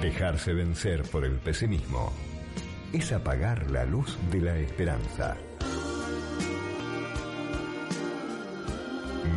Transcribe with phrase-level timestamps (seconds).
[0.00, 2.12] Dejarse vencer por el pesimismo
[2.92, 5.36] es apagar la luz de la esperanza.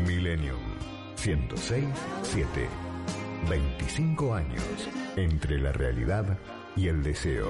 [0.05, 0.59] Millennium
[1.17, 1.87] 106-7.
[3.49, 6.37] 25 años entre la realidad
[6.75, 7.49] y el deseo.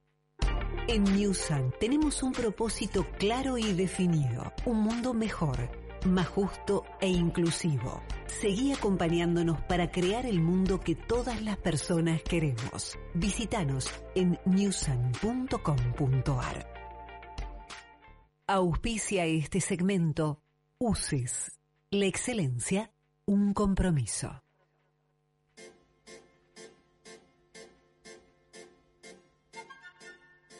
[0.87, 5.69] En Newsan tenemos un propósito claro y definido, un mundo mejor,
[6.05, 8.01] más justo e inclusivo.
[8.27, 12.97] Seguí acompañándonos para crear el mundo que todas las personas queremos.
[13.13, 15.61] Visítanos en newsan.com.ar.
[18.47, 20.41] Auspicia este segmento
[20.79, 21.51] UCES.
[21.91, 22.91] La excelencia,
[23.25, 24.41] un compromiso.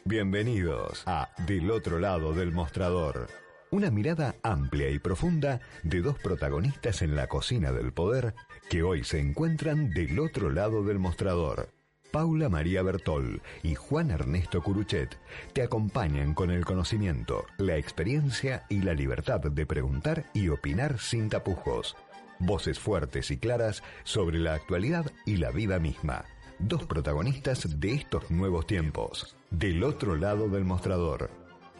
[0.03, 3.27] Bienvenidos a Del otro lado del mostrador.
[3.69, 8.33] Una mirada amplia y profunda de dos protagonistas en la cocina del poder
[8.67, 11.69] que hoy se encuentran del otro lado del mostrador.
[12.11, 15.19] Paula María Bertol y Juan Ernesto Curuchet
[15.53, 21.29] te acompañan con el conocimiento, la experiencia y la libertad de preguntar y opinar sin
[21.29, 21.95] tapujos.
[22.39, 26.25] Voces fuertes y claras sobre la actualidad y la vida misma
[26.63, 31.29] dos protagonistas de estos nuevos tiempos, del otro lado del mostrador,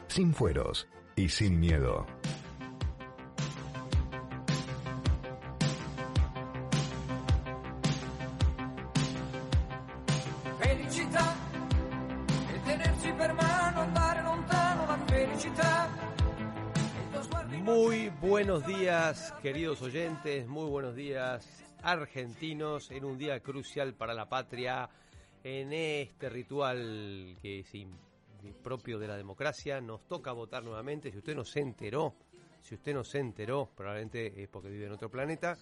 [0.07, 2.05] sin fueros y sin miedo.
[10.59, 11.35] Felicità
[12.53, 15.89] e tenersi per mano, andare lontano la felicità.
[17.63, 21.47] Muy buenos días, queridos oyentes, muy buenos días,
[21.83, 24.89] argentinos, en un día crucial para la patria,
[25.43, 27.71] en este ritual que es
[28.63, 29.81] propio de la democracia.
[29.81, 31.11] Nos toca votar nuevamente.
[31.11, 32.15] Si usted no se enteró,
[32.61, 35.57] si usted no se enteró, probablemente es porque vive en otro planeta.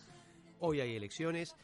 [0.60, 1.56] Hoy hay elecciones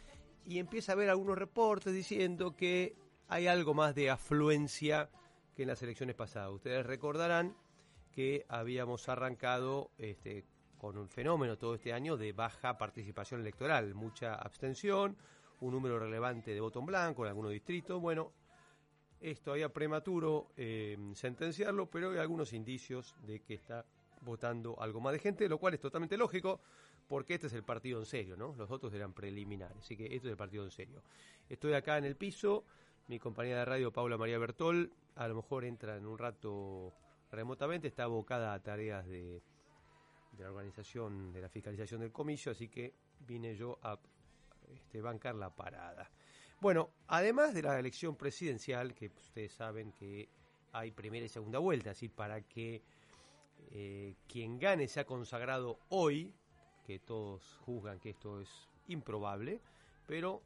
[0.45, 2.95] y empieza a haber algunos reportes diciendo que
[3.27, 5.09] hay algo más de afluencia
[5.55, 6.51] que en las elecciones pasadas.
[6.51, 7.55] Ustedes recordarán
[8.11, 10.45] que habíamos arrancado este,
[10.85, 15.17] con un fenómeno todo este año de baja participación electoral, mucha abstención,
[15.61, 17.99] un número relevante de voto en blanco en algunos distritos.
[17.99, 18.31] Bueno,
[19.19, 23.83] es todavía prematuro eh, sentenciarlo, pero hay algunos indicios de que está
[24.21, 26.61] votando algo más de gente, lo cual es totalmente lógico,
[27.07, 28.53] porque este es el partido en serio, ¿no?
[28.55, 31.01] Los otros eran preliminares, así que este es el partido en serio.
[31.49, 32.63] Estoy acá en el piso,
[33.07, 36.93] mi compañera de radio Paula María Bertol, a lo mejor entra en un rato
[37.31, 39.41] remotamente, está abocada a tareas de,
[40.35, 42.93] de la organización, de la fiscalización del comicio, así que
[43.27, 43.97] vine yo a
[44.73, 46.09] este, bancar la parada.
[46.61, 50.29] Bueno, además de la elección presidencial, que ustedes saben que
[50.71, 52.81] hay primera y segunda vuelta, así para que
[53.71, 56.33] eh, quien gane sea consagrado hoy,
[56.85, 58.49] que todos juzgan que esto es
[58.87, 59.61] improbable,
[60.07, 60.41] pero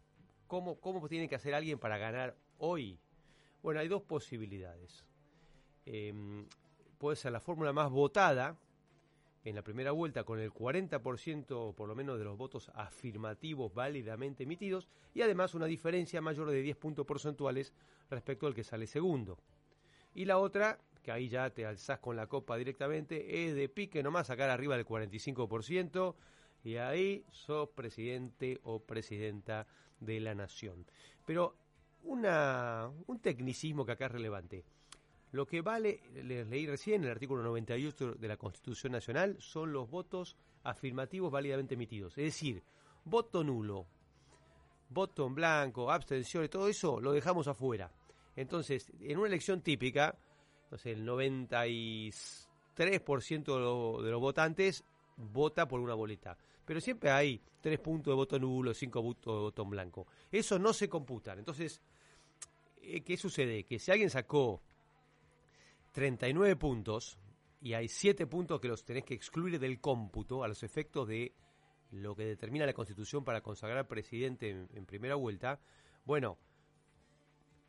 [0.47, 2.97] ¿cómo, cómo tiene que hacer alguien para ganar hoy?
[3.61, 5.03] Bueno, hay dos posibilidades.
[5.85, 6.45] Em,
[6.97, 8.57] puede ser la fórmula más votada
[9.43, 14.43] en la primera vuelta con el 40% por lo menos de los votos afirmativos válidamente
[14.43, 17.73] emitidos y además una diferencia mayor de 10 puntos porcentuales
[18.09, 19.39] respecto al que sale segundo.
[20.13, 24.03] Y la otra, que ahí ya te alzás con la copa directamente, es de pique
[24.03, 26.15] nomás sacar arriba del 45%
[26.63, 29.67] y ahí sos presidente o presidenta
[29.99, 30.85] de la nación.
[31.25, 31.55] Pero
[32.03, 34.65] una, un tecnicismo que acá es relevante.
[35.31, 39.87] Lo que vale, les leí recién, el artículo 98 de la Constitución Nacional, son los
[39.89, 42.17] votos afirmativos válidamente emitidos.
[42.17, 42.63] Es decir,
[43.05, 43.85] voto nulo,
[44.89, 47.91] voto en blanco, abstención y todo eso lo dejamos afuera.
[48.35, 50.17] Entonces, en una elección típica,
[50.71, 54.83] no sé, el 93% de, los votantes
[55.15, 56.35] vota por una boleta.
[56.65, 60.07] Pero siempre hay 3 puntos de voto nulo, 5 puntos de voto en blanco.
[60.31, 61.37] Eso no se computan.
[61.39, 61.81] Entonces,
[62.81, 63.63] eh, ¿qué sucede?
[63.63, 64.61] Que si alguien sacó
[65.91, 67.19] 39 puntos
[67.61, 71.33] y hay 7 puntos que los tenés que excluir del cómputo a los efectos de
[71.91, 75.59] lo que determina la Constitución para consagrar presidente en, primera vuelta.
[76.05, 76.37] Bueno,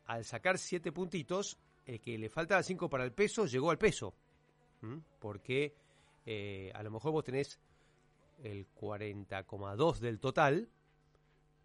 [0.05, 4.13] al sacar 7 puntitos, el que le faltaba 5 para el peso llegó al peso.
[5.19, 5.75] Porque
[6.25, 7.59] eh, a lo mejor vos tenés
[8.43, 10.69] el 40,2 del total,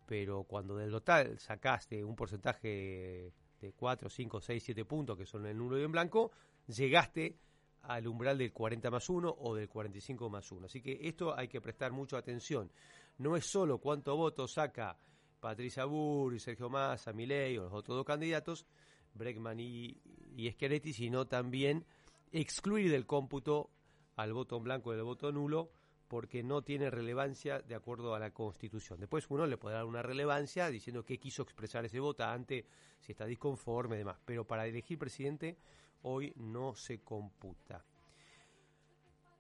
[0.07, 5.47] pero cuando del total sacaste un porcentaje de 4, 5, 6, 7 puntos, que son
[5.47, 6.33] el nulo y en blanco,
[6.67, 7.39] llegaste
[7.83, 10.67] al umbral del 40 más 1 o del 45 más 1.
[10.67, 12.71] Así que esto hay que prestar mucha atención.
[13.19, 14.99] No es solo cuánto votos saca
[15.41, 18.67] Patricia Burri, Sergio Massa, Milei o los otros dos candidatos,
[19.15, 20.01] Bregman y,
[20.37, 20.51] y
[20.93, 21.87] sino también
[22.33, 23.71] excluir del cómputo
[24.17, 25.71] al voto en blanco y al voto nulo
[26.09, 29.01] porque no tiene relevancia de acuerdo a la Constitución.
[29.01, 32.67] Después uno le puede dar una relevancia diciendo qué quiso expresar ese votante,
[33.01, 34.19] si está disconforme demás.
[34.25, 35.57] Pero para elegir presidente
[36.03, 37.85] hoy no se computa.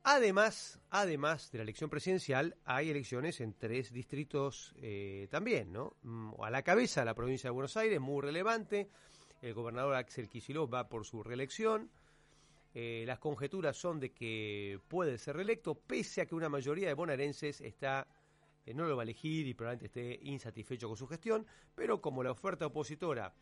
[0.08, 5.96] Además, además de la elección presidencial, hay elecciones en tres distritos eh, también, ¿no?
[6.02, 8.88] Mm, a la cabeza la provincia de Buenos Aires, muy relevante.
[9.42, 11.90] El gobernador Axel Kicillof va por su reelección.
[12.78, 16.92] Eh, las conjeturas son de que puede ser reelecto, pese a que una mayoría de
[16.92, 18.06] bonaerenses está
[18.66, 22.22] eh, no lo va a elegir y probablemente esté insatisfecho con su gestión, pero como
[22.22, 23.32] la oferta opositora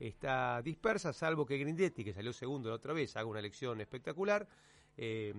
[0.00, 4.48] está dispersa, salvo que Grindetti, que salió segundo la otra vez, haga una elección espectacular,
[4.96, 5.32] eh,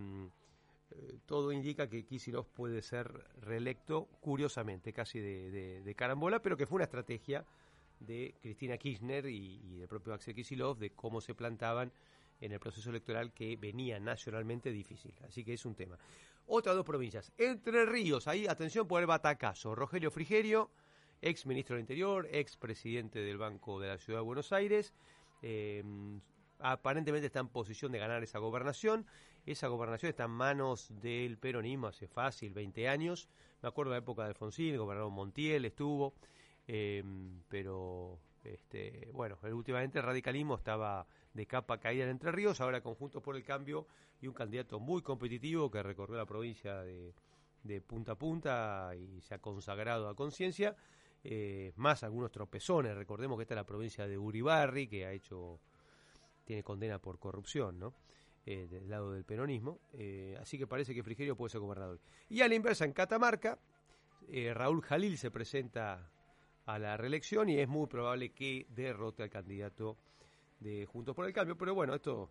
[1.25, 3.11] todo indica que Kisilov puede ser
[3.41, 7.43] reelecto, curiosamente, casi de, carambola, pero que fue una estrategia
[7.99, 11.91] de Cristina Kirchner y, y del propio Axel Kisilov de cómo se plantaban
[12.43, 15.13] en el proceso electoral que venía nacionalmente difícil.
[15.25, 15.97] Así que es un tema.
[16.45, 17.31] Otras dos provincias.
[17.37, 19.75] Entre Ríos, ahí atención por el batacazo.
[19.75, 20.69] Rogelio Frigerio,
[21.21, 24.93] ex ministro del Interior, ex presidente del Banco de la Ciudad de Buenos Aires.
[25.41, 25.83] Eh,
[26.59, 29.05] aparentemente está en posición de ganar esa gobernación.
[29.45, 33.29] Esa gobernación está en manos del peronismo hace fácil, 20 años.
[33.61, 36.13] Me acuerdo de la época de Alfonsín, el gobernador Montiel estuvo.
[36.67, 37.03] Eh,
[37.47, 43.21] pero, este, bueno, últimamente el radicalismo estaba de capa caída en Entre Ríos, ahora Conjuntos
[43.21, 43.87] por el Cambio
[44.21, 47.13] y un candidato muy competitivo que recorrió la provincia de,
[47.81, 50.75] punta a punta y se ha consagrado a conciencia,
[51.23, 55.59] eh, más algunos tropezones, recordemos que esta es la provincia de Uribarri, que ha hecho,
[56.45, 57.93] tiene condena por corrupción, ¿no?
[58.45, 62.01] Eh, del lado del peronismo, eh, así que parece que Frigerio puede ser gobernador.
[62.29, 63.57] Y a la inversa, en Catamarca,
[64.53, 66.09] Raúl Jalil se presenta
[66.65, 69.97] a la reelección y es muy probable que derrote al candidato
[70.63, 71.57] de Juntos por el Cambio.
[71.57, 72.29] Pero bueno, esto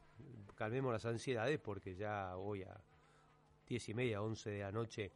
[0.55, 2.81] calmemos las ansiedades porque ya hoy a
[3.67, 5.12] diez y media, once de la noche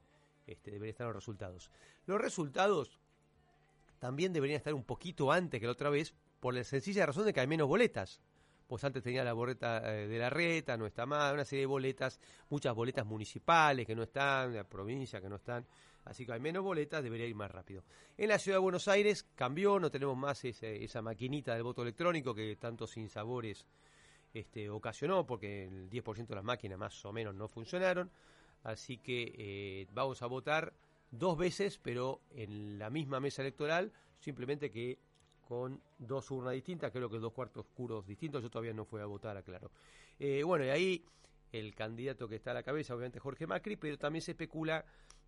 [0.47, 1.71] este, deberían estar los resultados.
[2.07, 3.01] Los resultados
[3.99, 7.33] también deberían estar un poquito antes que la otra vez por la sencilla razón de
[7.33, 8.21] que hay menos boletas.
[8.67, 11.67] Pues antes tenía la boleta eh, de la reta, no está más, una serie de
[11.67, 15.65] boletas, muchas boletas municipales que no están, de la provincia que no están.
[16.05, 17.83] Así que hay menos boletas, debería ir más rápido.
[18.17, 22.35] En la ciudad de Buenos Aires cambió, no tenemos más esa maquinita del voto electrónico
[22.35, 23.67] que tantos sinsabores
[24.33, 28.11] este, ocasionó, porque el 10% de las máquinas más o menos no funcionaron.
[28.63, 30.75] Así que eh, vamos a votar
[31.11, 34.99] dos veces, pero en la misma mesa electoral, simplemente que
[35.47, 39.07] con dos urnas distintas, creo que dos cuartos oscuros distintos, yo todavía no fui a
[39.07, 39.71] votar, aclaro.
[40.19, 41.05] Eh, bueno, y ahí
[41.53, 44.85] el candidato que está a la cabeza, obviamente Jorge Macri, pero también se especula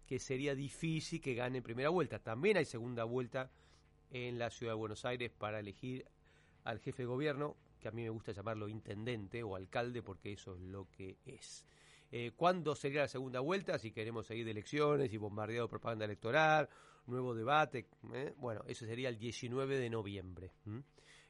[0.06, 2.19] que sería difícil que gane en primera vuelta.
[2.19, 3.50] También hay segunda vuelta
[4.11, 6.05] en la ciudad de Buenos Aires para elegir
[6.64, 10.56] al jefe de gobierno, que a mí me gusta llamarlo intendente o alcalde porque eso
[10.56, 11.64] es lo que es.
[12.11, 13.78] Eh, ¿Cuándo sería la segunda vuelta?
[13.78, 16.69] Si queremos seguir de elecciones y bombardeado de propaganda electoral,
[17.09, 17.88] nuevo debate.
[18.12, 18.35] ¿eh?
[18.37, 20.53] Bueno, eso sería el 19 de noviembre.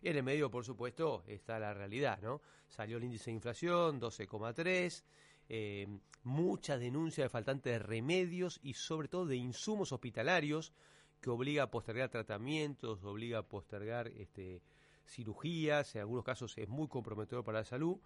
[0.00, 2.40] Y en el medio, por supuesto, está la realidad, ¿no?
[2.68, 5.02] Salió el índice de inflación, 12,3
[5.48, 5.86] eh,
[6.24, 10.74] mucha denuncia de faltante de remedios y sobre todo de insumos hospitalarios
[11.22, 14.60] que obliga a postergar tratamientos, obliga a postergar este,
[15.06, 17.96] cirugías, en algunos casos es muy comprometedor para la salud,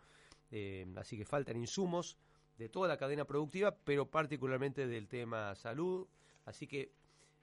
[0.52, 2.17] eh, así que faltan insumos
[2.59, 6.07] de toda la cadena productiva, pero particularmente del tema salud,
[6.45, 6.93] así que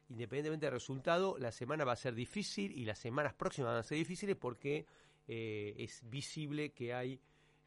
[0.09, 3.83] independientemente del resultado, la semana va a ser difícil y las semanas próximas van a
[3.83, 4.85] ser difíciles porque
[5.27, 7.19] eh, es visible que hay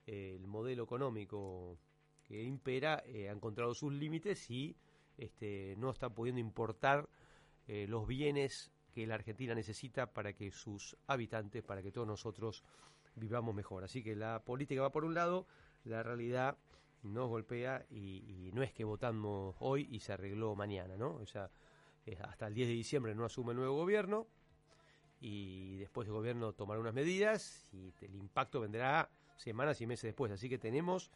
[0.07, 1.79] eh, el modelo económico
[2.25, 4.77] que impera eh, ha encontrado sus límites y
[5.17, 7.09] este, no está pudiendo importar
[7.69, 12.65] los bienes que la Argentina necesita para que sus habitantes, para que todos nosotros
[13.15, 13.85] vivamos mejor.
[13.85, 15.47] Así que la política va por un lado,
[15.85, 16.59] la realidad
[17.03, 21.15] nos golpea y, no es que votamos hoy y se arregló mañana, ¿no?
[21.15, 21.51] O sea,
[22.23, 24.27] hasta el 10 de diciembre no asume el nuevo gobierno
[25.21, 30.33] y después el gobierno tomará unas medidas y el impacto vendrá semanas y meses después.
[30.33, 31.13] Así que tenemos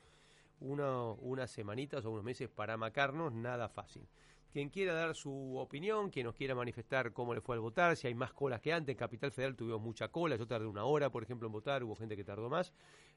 [0.60, 4.06] una, unas semanitas o unos meses para macarnos, nada fácil.
[4.52, 8.06] Quien quiera dar su opinión, quien nos quiera manifestar cómo le fue al votar, si
[8.06, 11.10] hay más colas que antes, en Capital Federal tuvimos mucha cola, yo tardé una hora,
[11.10, 12.72] por ejemplo, en votar, hubo gente que tardó más.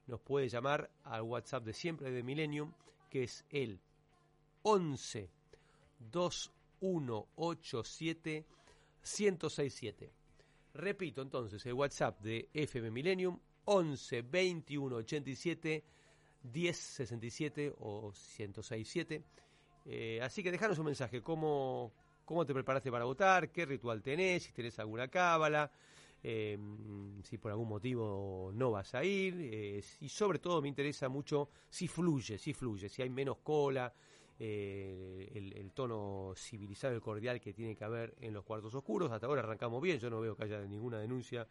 [0.07, 2.73] nos puede llamar al WhatsApp de siempre de Millennium,
[3.09, 3.79] que es el
[4.63, 5.29] 11
[6.81, 8.45] 2187
[9.01, 10.11] 1067.
[10.73, 15.83] Repito entonces, el WhatsApp de FM Millennium 11 21 87
[16.43, 19.23] 1067 o 1067.
[19.85, 21.93] Eh, así que dejanos un mensaje, cómo,
[22.45, 25.71] te preparaste para votar, qué ritual tenés, si tenés alguna cábala,
[26.21, 26.57] eh,
[27.23, 31.49] si por algún motivo no vas a ir, eh, y sobre todo me interesa mucho
[31.69, 33.93] si fluye, si fluye, si hay menos cola,
[34.41, 39.11] eh, el, tono civilizado y cordial que tiene que haber en los cuartos oscuros.
[39.11, 41.47] Hasta ahora arrancamos bien, yo no veo que haya ninguna denuncia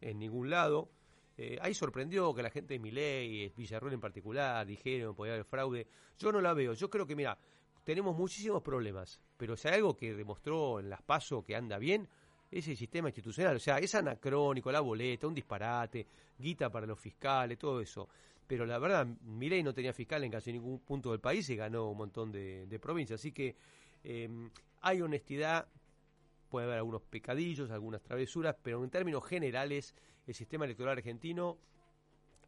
[0.00, 0.88] en ningún lado.
[1.36, 5.86] Eh, ahí sorprendió que la gente de Miley, Villarruel en particular, dijeron podía haber fraude.
[6.18, 6.72] Yo no la veo.
[6.74, 7.38] Yo creo que, mira,
[7.84, 12.08] tenemos muchísimos problemas, pero si hay algo que demostró en las PASO que anda bien,
[12.50, 13.56] es el sistema institucional.
[13.56, 16.06] O sea, es anacrónico, la boleta, un disparate,
[16.38, 18.08] guita para los fiscales, todo eso.
[18.46, 21.90] Pero la verdad, Milei no tenía fiscal en casi ningún punto del país y ganó
[21.90, 23.20] un montón de, de provincias.
[23.20, 23.56] Así que
[24.04, 24.28] eh,
[24.82, 25.66] hay honestidad,
[26.50, 29.94] puede haber algunos pecadillos, algunas travesuras, pero en términos generales
[30.26, 31.58] el sistema electoral argentino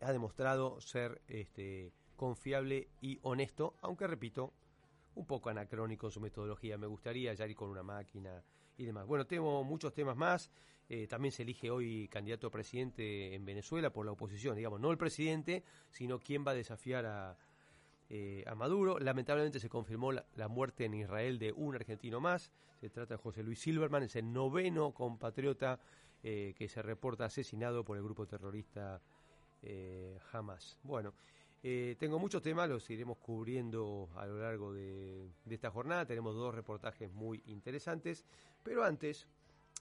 [0.01, 4.53] ha demostrado ser este, confiable y honesto, aunque repito,
[5.15, 6.77] un poco anacrónico en su metodología.
[6.77, 8.43] Me gustaría ya ir con una máquina
[8.77, 9.07] y demás.
[9.07, 10.51] Bueno, tengo muchos temas más.
[10.89, 14.93] Eh, también se elige hoy candidato a presidente en Venezuela por la oposición, digamos, no
[14.93, 17.37] el presidente, sino quién va a desafiar a,
[18.09, 19.01] eh, Maduro.
[19.01, 22.53] Lamentablemente se confirmó la, muerte en Israel de un argentino más.
[22.81, 25.81] Se trata de José Luis Silverman, es el noveno compatriota
[26.23, 29.01] eh, que se reporta asesinado por el grupo terrorista
[30.31, 30.79] Hamas.
[30.85, 31.13] Bueno,
[31.99, 36.07] tengo muchos temas, los iremos cubriendo a lo largo de, esta jornada.
[36.07, 38.25] Tenemos dos reportajes muy interesantes,
[38.63, 39.27] pero antes,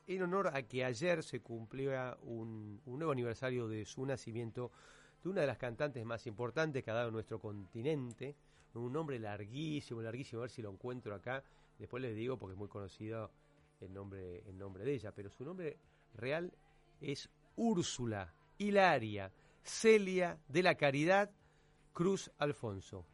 [0.07, 4.71] en honor a que ayer se cumplía un, nuevo aniversario de su nacimiento,
[5.23, 8.35] de una de las cantantes más importantes que ha dado nuestro continente,
[8.73, 11.43] un nombre larguísimo, larguísimo, a ver si lo encuentro acá,
[11.79, 13.31] después les digo porque es muy conocido
[13.79, 15.77] el nombre, el nombre de ella, pero su nombre
[16.13, 16.51] real
[16.99, 19.31] es Úrsula Hilaria
[19.63, 21.31] Celia de la Caridad
[21.93, 23.05] Cruz Alfonso,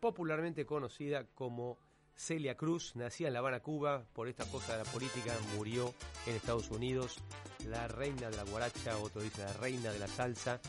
[0.00, 1.78] popularmente conocida como
[2.18, 5.94] Celia Cruz, nacida en La Habana, Cuba, por esta cosa de la política, murió
[6.26, 7.16] en Estados Unidos,
[7.64, 10.60] la reina de la guaracha, otro dice la reina de la salsa,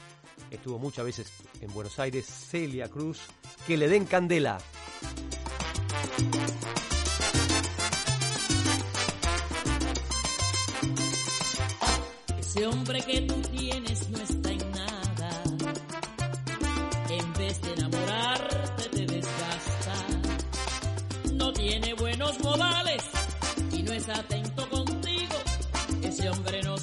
[0.51, 3.22] estuvo muchas veces en Buenos Aires, Celia Cruz,
[3.65, 4.60] que le den candela.
[12.38, 13.22] Ese hombre que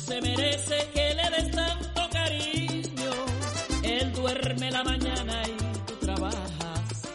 [0.07, 3.11] se merece que le des tanto cariño,
[3.83, 7.09] él duerme la mañana y tú trabajas,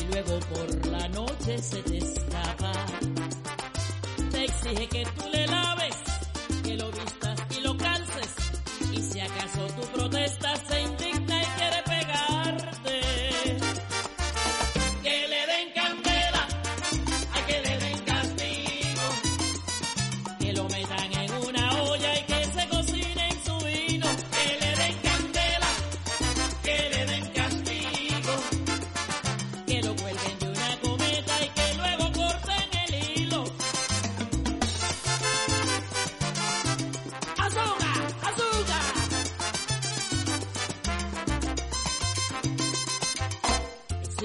[0.00, 2.72] y luego por la noche se te escapa,
[4.30, 5.65] te exige que tú le laves,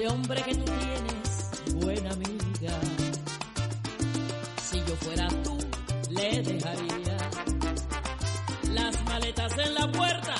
[0.02, 2.76] Ese hombre que tú tienes, buena amiga.
[4.60, 5.56] Si yo fuera tú,
[6.10, 7.18] le dejaría
[8.72, 10.34] las maletas en la puerta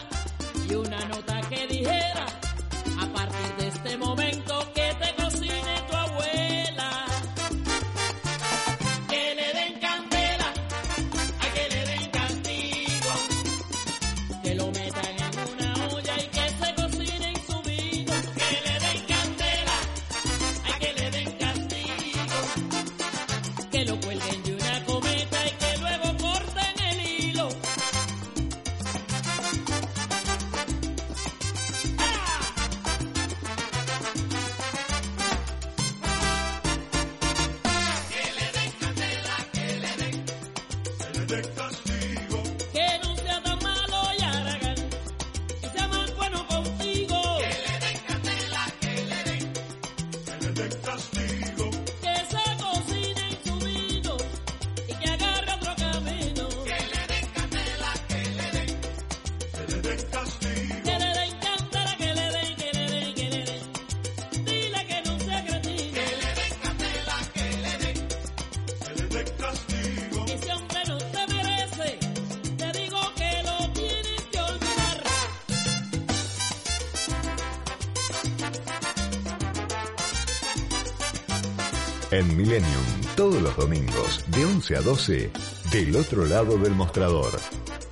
[0.68, 2.26] y una nota que dijera:
[82.42, 82.82] Millennium,
[83.14, 85.30] todos los domingos, de 11 a 12,
[85.70, 87.30] del otro lado del mostrador.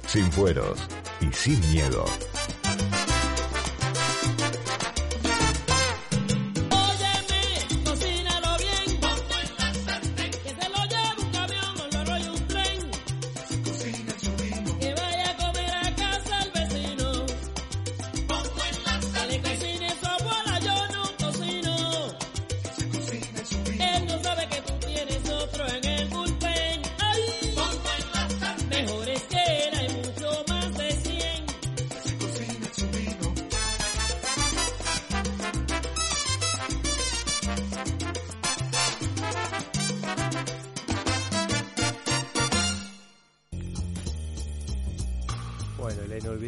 [0.08, 0.76] Sin fueros
[1.20, 2.04] y sin miedo.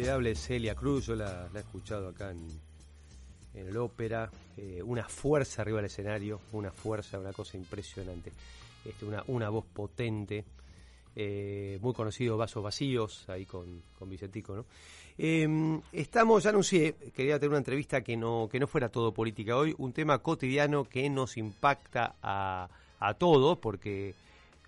[0.03, 2.45] Inolvidable Celia Cruz, yo la, he escuchado acá en,
[3.53, 8.33] en el ópera, eh, una fuerza arriba del escenario, una fuerza, una cosa impresionante,
[8.83, 10.43] este, una, voz potente,
[11.15, 14.65] eh, muy conocido Vasos Vacíos, ahí con, con Vicentico, ¿no?
[15.17, 15.47] Eh,
[15.93, 19.73] estamos, ya anuncié, quería tener una entrevista que no, que no fuera todo política hoy,
[19.77, 22.67] un tema cotidiano que nos impacta a,
[22.99, 24.15] a todos, porque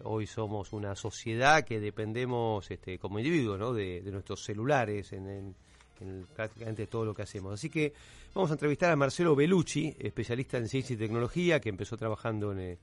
[0.04, 3.74] hoy somos una sociedad que dependemos este, como individuos ¿no?
[3.74, 5.56] de, de nuestros celulares en, en-
[6.02, 7.54] en prácticamente todo lo que hacemos.
[7.54, 7.94] Así que
[8.34, 12.78] vamos a entrevistar a Marcelo Bellucci, especialista en ciencia y tecnología, que empezó trabajando en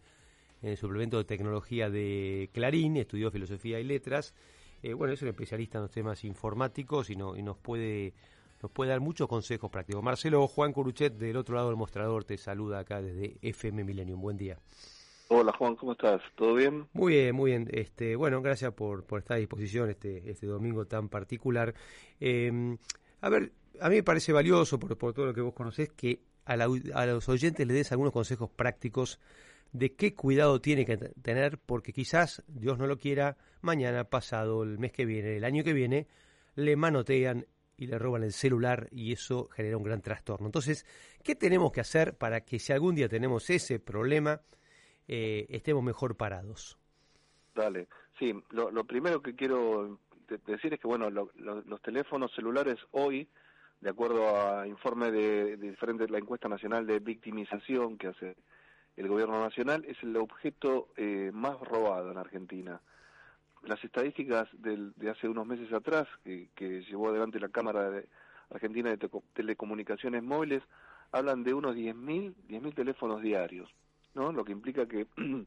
[0.63, 4.33] en el suplemento de tecnología de Clarín, estudió filosofía y letras.
[4.81, 8.15] Eh, bueno, es un especialista en los temas informáticos y, no- y nos puede
[8.63, 10.05] nos puede dar muchos consejos prácticos.
[10.05, 14.21] Marcelo, Juan Curuchet, del otro lado del mostrador, te saluda acá desde FM Millennium.
[14.21, 14.57] Buen día.
[15.29, 16.21] Hola Juan, ¿cómo estás?
[16.37, 16.87] ¿Todo bien?
[16.93, 17.69] Muy bien, muy bien.
[17.73, 21.75] Este, bueno, gracias por, por estar a disposición este, este domingo tan particular.
[22.21, 22.77] Eh,
[23.21, 26.21] a ver, a mí me parece valioso, por, por todo lo que vos conocés, que
[26.45, 29.19] a, la- a los oyentes les des algunos consejos prácticos
[29.73, 34.63] de qué cuidado tiene que te- tener, porque quizás, Dios no lo quiera, mañana, pasado,
[34.65, 36.09] el mes que viene, el año que viene,
[36.57, 37.47] le manotean
[37.79, 40.47] y le roban el celular y eso genera un gran trastorno.
[40.47, 40.85] Entonces,
[41.23, 44.43] ¿qué tenemos que hacer para que si algún día tenemos ese problema,
[45.09, 46.79] eh, estemos mejor parados?
[47.55, 47.89] Dale.
[48.19, 52.79] Sí, lo, primero que quiero de- decir es que, bueno, lo- lo- los teléfonos celulares
[52.93, 53.29] hoy,
[53.81, 58.37] de acuerdo a informe de, de diferentes, la encuesta nacional de victimización que hace
[58.97, 62.81] el gobierno nacional, es el objeto eh, más robado en Argentina.
[63.65, 68.09] Las estadísticas del- de hace unos meses atrás, que, que llevó adelante la Cámara de-
[68.51, 70.63] Argentina de Telecomunicaciones Móviles,
[71.11, 73.71] hablan de unos 10.000 10.000 teléfonos diarios,
[74.15, 74.33] ¿no?
[74.33, 75.07] Lo que implica que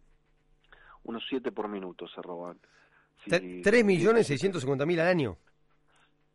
[1.04, 2.60] unos 7 por minuto se roban.
[3.24, 5.38] Si- Tre- Tres millones seiscientos mil al año.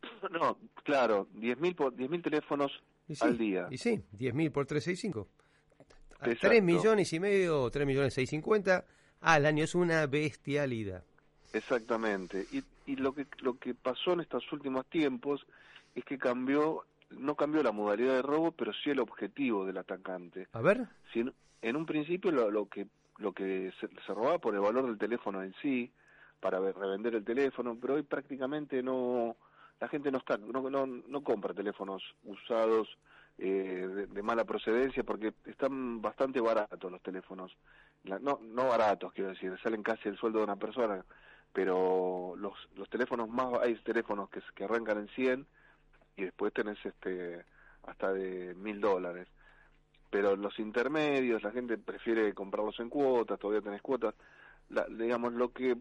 [0.31, 2.71] No, claro, 10.000 por 10.000 teléfonos
[3.07, 3.67] Y sí, al día.
[3.69, 5.27] Y sí, 10.000 por 365.
[6.19, 6.47] A Exacto.
[6.49, 8.85] 3 millones y medio, 3 millones 650
[9.21, 9.63] al año.
[9.63, 11.03] Es una bestialidad.
[11.53, 12.45] Exactamente.
[12.51, 15.45] Y, y lo que lo que pasó en estos últimos tiempos
[15.95, 20.47] es que cambió no cambió la modalidad de robo, pero sí el objetivo del atacante.
[20.53, 20.87] A ver.
[21.13, 24.61] Si en, en un principio lo, lo que lo que se, se robaba por el
[24.61, 25.91] valor del teléfono en sí
[26.39, 29.35] para ve- revender el teléfono, pero hoy prácticamente no
[29.79, 32.87] la gente no está no no, no compra teléfonos usados
[33.37, 37.55] eh, de, de mala procedencia porque están bastante baratos los teléfonos.
[38.05, 41.05] La- no no baratos quiero decir, salen casi el sueldo de una persona,
[41.53, 45.47] pero los los teléfonos más hay teléfonos que, que arrancan en 100
[46.21, 47.45] y después tenés este
[47.83, 49.27] hasta de mil dólares.
[50.09, 54.13] Pero los intermedios la gente prefiere comprarlos en cuotas todavía tenés cuotas.
[54.69, 55.75] La, digamos lo que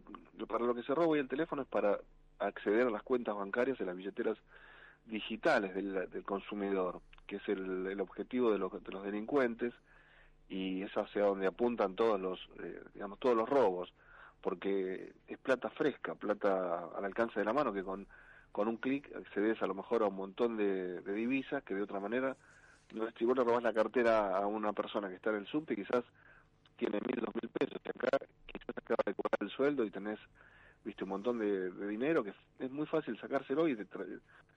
[0.49, 1.99] para lo que se roba hoy el teléfono es para
[2.39, 4.39] acceder a las cuentas bancarias de las billeteras
[5.07, 9.73] digitales del, del consumidor que es el, el objetivo de los, de los delincuentes
[10.49, 13.93] y es hacia donde apuntan todos los eh, digamos todos los robos
[14.41, 18.07] porque es plata fresca plata al alcance de la mano que con
[18.53, 21.83] con un clic accedes a lo mejor a un montón de, de divisas que de
[21.83, 22.37] otra manera
[23.19, 26.05] si vos le robás la cartera a una persona que está en el subte quizás
[26.77, 30.19] tiene mil dos mil pesos y acá quizás acaba de cobrar el sueldo y tenés
[30.85, 33.87] viste un montón de, de dinero que es, muy fácil sacárselo y te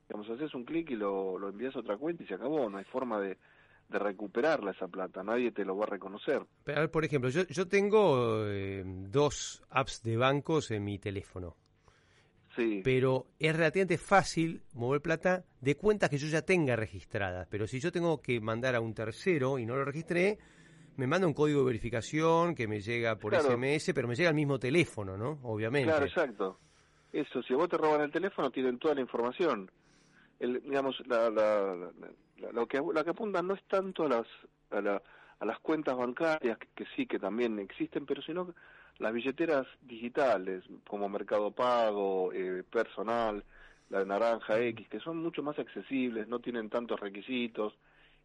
[0.07, 2.77] digamos haces un clic y lo, lo envías a otra cuenta y se acabó no
[2.77, 3.37] hay forma de,
[3.89, 7.67] de recuperarla esa plata nadie te lo va a reconocer Pero, por ejemplo, yo, yo
[7.67, 11.55] tengo eh, dos apps de bancos en mi teléfono.
[12.55, 17.47] Sí pero es relativamente fácil mover plata de cuentas que yo ya tenga registradas.
[17.49, 20.37] Pero si yo tengo que mandar a un tercero y no lo registré,
[20.97, 23.49] me manda un código de verificación que me llega por Claro.
[23.57, 25.39] SMS, pero me llega al mismo teléfono, ¿no?
[25.43, 25.87] Obviamente.
[25.89, 26.59] Claro, exacto.
[27.11, 29.71] Eso, si a vos te roban el teléfono, tienen toda la información.
[30.39, 31.91] El, digamos, la, la, la-
[32.37, 34.27] la- lo, que, lo que apuntan no es tanto a, las,
[34.71, 35.01] a, la,
[35.39, 38.53] a las cuentas bancarias, que, que sí, que también existen, pero sino
[38.99, 43.43] las billeteras digitales, como Mercado Pago, eh, Personal,
[43.89, 47.77] la de Naranja X, que son mucho más accesibles, no tienen tantos requisitos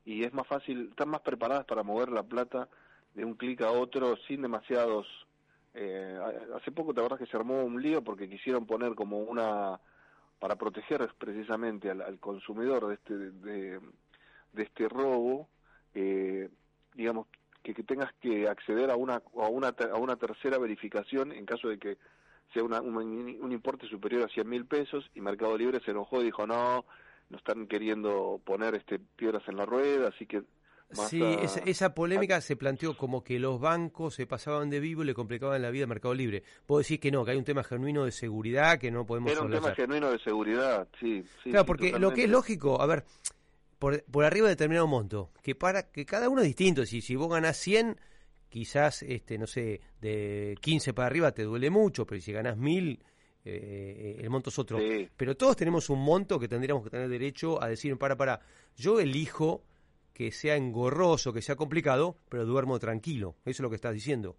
[0.04, 2.68] y es más fácil, están más preparadas para mover la plata
[3.14, 5.06] de un clic a otro sin demasiados...
[5.74, 6.18] Eh,
[6.56, 9.78] hace poco te acuerdas que se armó un lío porque quisieron poner como una
[10.40, 13.80] para proteger precisamente al, consumidor de este de,
[14.54, 15.46] de este robo
[15.94, 16.48] eh,
[16.94, 17.26] digamos
[17.68, 21.68] que, que, tengas que acceder a una a una a una tercera verificación en caso
[21.68, 21.98] de que
[22.54, 26.22] sea una, un, un, importe superior a 100 mil pesos y Mercado Libre se enojó
[26.22, 26.86] y dijo no
[27.28, 30.42] no están queriendo poner este piedras en la rueda así que
[30.90, 35.04] Sí, esa, esa, polémica se planteó como que los bancos se pasaban de vivo y
[35.04, 36.44] le complicaban la vida al Mercado Libre.
[36.64, 39.42] Puedo decir que no, que hay un tema genuino de seguridad que no podemos Era
[39.42, 41.22] un tema genuino de seguridad, sí.
[41.44, 43.04] sí claro, porque lo que es lógico, a ver,
[43.78, 46.84] por, por arriba de determinado monto, que para que cada uno es distinto.
[46.84, 47.96] Si, si vos ganás 100,
[48.48, 53.02] quizás, este no sé, de 15 para arriba te duele mucho, pero si ganás 1000...
[53.50, 54.78] Eh, el monto es otro.
[54.78, 55.08] Sí.
[55.16, 58.40] Pero todos tenemos un monto que tendríamos que tener derecho a decir, para, para,
[58.76, 59.62] yo elijo
[60.12, 63.36] que sea engorroso, que sea complicado, pero duermo tranquilo.
[63.44, 64.36] Eso es lo que estás diciendo.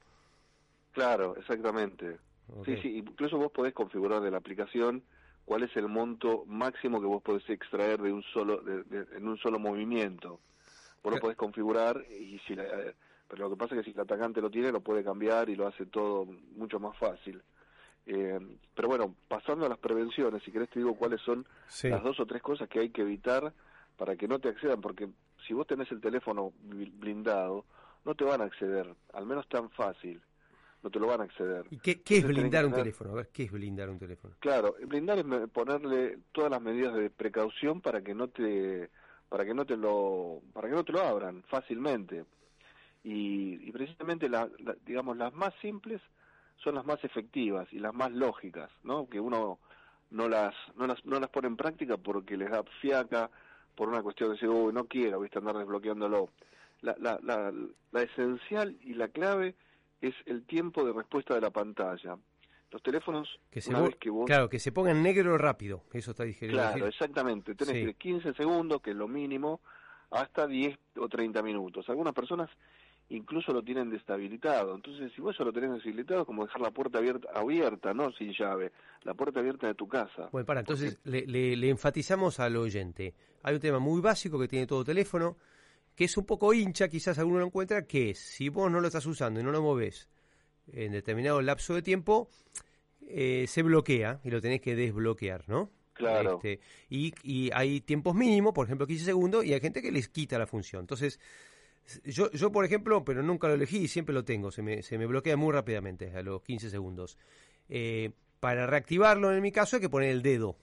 [0.92, 2.18] Claro, exactamente.
[2.50, 2.76] Okay.
[2.76, 5.02] Sí, sí, incluso vos podés configurar de la aplicación
[5.50, 9.28] cuál es el monto máximo que vos podés extraer de un solo de, de, en
[9.28, 10.40] un solo movimiento.
[11.02, 12.66] Vos lo podés configurar y si la,
[13.28, 15.56] pero lo que pasa es que si el atacante lo tiene lo puede cambiar y
[15.56, 17.42] lo hace todo mucho más fácil.
[18.06, 18.40] Eh,
[18.76, 21.90] pero bueno, pasando a las prevenciones, si querés te digo cuáles son sí.
[21.90, 23.52] las dos o tres cosas que hay que evitar
[23.98, 25.10] para que no te accedan, porque
[25.48, 27.66] si vos tenés el teléfono blindado,
[28.06, 30.22] no te van a acceder, al menos tan fácil,
[30.82, 31.66] no te lo van a acceder.
[31.70, 33.12] ¿Y qué, qué es blindar un teléfono?
[33.12, 34.36] A ver, ¿qué es blindar un teléfono?
[34.40, 38.90] Claro, blindar es ponerle todas las medidas de precaución para que no te
[39.28, 42.26] para que no te lo para que no te lo abran fácilmente.
[43.04, 46.02] Y, y precisamente la, la, digamos las más simples
[46.58, 49.08] son las más efectivas y las más lógicas, ¿no?
[49.08, 49.60] Que uno
[50.12, 53.30] no las no las no las pone en práctica porque les da fiaca
[53.76, 56.30] por una cuestión de decir, uy, no quiero, viste, andar desbloqueándolo.
[56.82, 57.54] La, la, la,
[57.92, 59.56] la esencial y la clave
[60.02, 62.18] es el tiempo de respuesta de la pantalla.
[62.72, 64.26] Los teléfonos, que se una vez que vos...
[64.28, 66.56] Claro, que se ponga en negro rápido, eso está diciendo.
[66.56, 67.56] Claro, exactamente.
[67.56, 67.86] Tenés sí.
[67.86, 69.62] de 15 segundos, que es lo mínimo,
[70.12, 71.90] hasta 10 o 30 minutos.
[71.90, 72.50] Algunas personas
[73.10, 74.76] incluso lo tienen deshabilitado.
[74.76, 78.12] Entonces, si vos eso lo tenés deshabilitado, es como dejar la puerta abierta, abierta, no
[78.12, 78.72] sin llave,
[79.04, 80.30] la puerta abierta de tu casa.
[80.32, 81.22] Bueno, para, entonces Porque...
[81.22, 83.16] le, le, le, enfatizamos al oyente.
[83.44, 85.38] Hay un tema muy básico que tiene todo teléfono,
[86.00, 88.88] que es un poco hincha, quizás alguno lo encuentra, que es, si vos no lo
[88.88, 90.08] estás usando y no lo movés
[90.72, 92.30] en determinado lapso de tiempo,
[93.02, 95.74] eh, se bloquea y lo tenés que desbloquear, ¿no?
[95.92, 96.36] Claro.
[96.36, 100.08] Este, y, y hay tiempos mínimos, por ejemplo 15 segundos, y hay gente que les
[100.08, 100.84] quita la función.
[100.84, 101.20] Entonces,
[102.06, 104.98] yo, yo, por ejemplo, pero nunca lo elegí y siempre lo tengo, se me, se
[104.98, 107.18] me bloquea muy rápidamente a los 15 segundos.
[107.68, 110.56] Eh, para reactivarlo, en mi caso, hay que poner el dedo.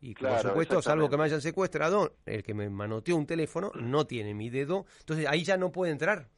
[0.00, 3.72] Y claro, por supuesto, salvo que me hayan secuestrado, el que me manoteó un teléfono
[3.74, 6.28] no tiene mi dedo, entonces ahí ya no puede entrar.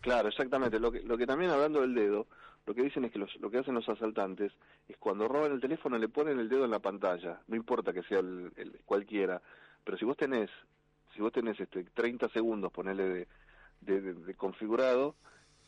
[0.00, 0.78] Claro, exactamente.
[0.78, 2.26] Lo que, lo que también hablando del dedo,
[2.66, 4.52] lo que dicen es que los, lo que hacen los asaltantes
[4.88, 8.02] es cuando roban el teléfono le ponen el dedo en la pantalla, no importa que
[8.02, 9.40] sea el, el cualquiera,
[9.84, 10.50] pero si vos tenés
[11.14, 13.26] si vos tenés este 30 segundos, de,
[13.80, 15.14] de, de, de configurado,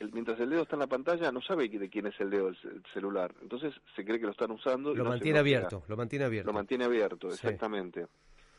[0.01, 2.49] el, mientras el dedo está en la pantalla no sabe de quién es el dedo
[2.49, 3.35] el, el celular.
[3.43, 4.95] Entonces se cree que lo están usando.
[4.95, 6.47] Lo mantiene abierto, lo mantiene abierto.
[6.47, 8.03] Lo mantiene abierto, exactamente.
[8.03, 8.11] Sí.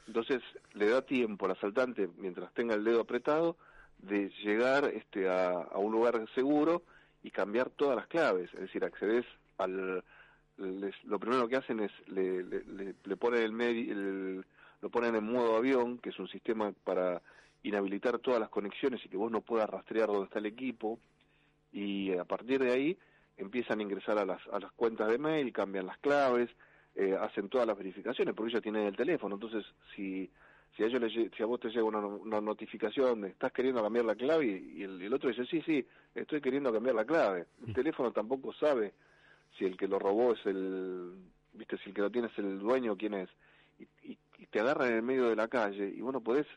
[0.08, 0.42] Entonces
[0.74, 3.58] le da tiempo al asaltante, mientras tenga el dedo apretado,
[3.98, 6.84] de llegar este, a, a un lugar seguro
[7.24, 8.54] y cambiar todas las claves.
[8.54, 9.26] Es decir, accedes
[9.58, 10.04] al...
[10.58, 14.46] Les, lo primero que hacen es le, le, le, le ponen el, medio, el
[14.82, 17.22] lo ponen en modo avión, que es un sistema para
[17.64, 21.00] inhabilitar todas las conexiones y que vos no puedas rastrear dónde está el equipo,
[21.76, 22.98] y a partir de ahí
[23.36, 26.50] empiezan a ingresar a las, a las cuentas de mail, cambian las claves,
[26.96, 30.30] eh, hacen todas las verificaciones, porque ellos tienen el teléfono, entonces si
[30.76, 33.82] si a ellos les, si a vos te llega una, una notificación de estás queriendo
[33.82, 37.46] cambiar la clave y, el, el, otro dice sí sí estoy queriendo cambiar la clave
[37.66, 38.94] el teléfono tampoco sabe
[39.58, 41.14] si el que lo robó es el
[41.54, 43.30] viste si el que lo tiene es el dueño quién es.
[43.80, 46.48] Y, y, y te agarran en el medio de la calle y bueno podés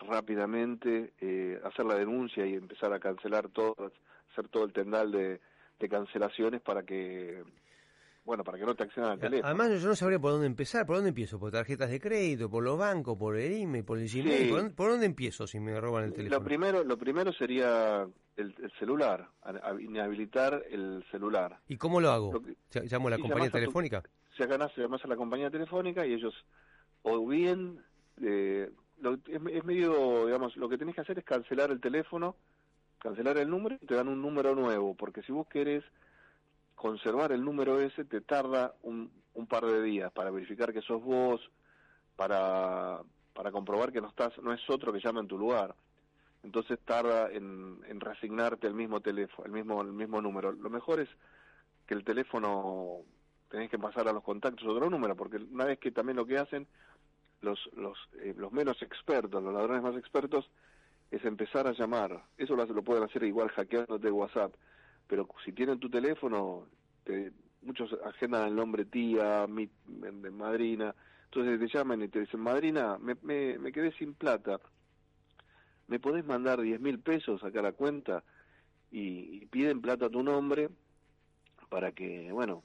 [0.00, 3.92] rápidamente eh, hacer la denuncia y empezar a cancelar todo
[4.36, 5.40] hacer todo el tendal de,
[5.80, 7.42] de cancelaciones para que
[8.24, 9.46] bueno, para que no te accedan al teléfono.
[9.46, 10.84] Además, yo no sabría por dónde empezar.
[10.84, 11.38] ¿Por dónde empiezo?
[11.38, 12.50] ¿Por tarjetas de crédito?
[12.50, 13.16] ¿Por los bancos?
[13.16, 13.84] ¿Por el email?
[13.84, 14.42] ¿Por el Gmail?
[14.42, 14.48] Sí.
[14.48, 16.40] ¿Por, dónde, ¿Por, dónde, empiezo si me roban el teléfono?
[16.40, 18.02] Lo primero, lo primero sería
[18.36, 19.28] el, el celular,
[19.78, 21.60] inhabilitar el celular.
[21.68, 22.32] ¿Y cómo lo hago?
[22.32, 22.56] Lo que,
[22.88, 24.02] ¿Llamo a la compañía telefónica?
[24.36, 26.34] Si acá llamas a la compañía telefónica y ellos
[27.02, 27.80] o bien
[28.20, 28.68] eh,
[28.98, 32.34] lo- es, es medio, digamos, lo que tenés que hacer es cancelar el teléfono,
[32.98, 35.84] cancelar el número y te dan un número nuevo, porque si vos querés
[36.74, 41.02] conservar el número ese, te tarda un, un par de días para verificar que sos
[41.02, 41.40] vos,
[42.16, 43.00] para,
[43.34, 45.74] para comprobar que no estás, no es otro que llama en tu lugar.
[46.42, 50.52] Entonces tarda en, en reasignarte el mismo teléfono, el mismo, el mismo número.
[50.52, 51.08] Lo mejor es
[51.86, 52.98] que el teléfono
[53.50, 56.38] tenés que pasar a los contactos otro número, porque una vez que también lo que
[56.38, 56.66] hacen
[57.40, 60.48] los los eh, los menos expertos, los ladrones más expertos,
[61.10, 62.24] es empezar a llamar.
[62.36, 64.54] Eso lo, lo pueden hacer igual hackeándote WhatsApp,
[65.06, 66.66] pero si tienen tu teléfono,
[67.04, 72.40] te- muchos agendan el nombre tía, mi, de madrina, entonces te llaman y te dicen,
[72.40, 74.60] madrina, me, me, me quedé sin plata,
[75.88, 78.24] ¿me podés mandar 10 mil pesos acá a la cuenta?
[78.90, 80.70] Y, y piden plata a tu nombre
[81.68, 82.62] para que, bueno,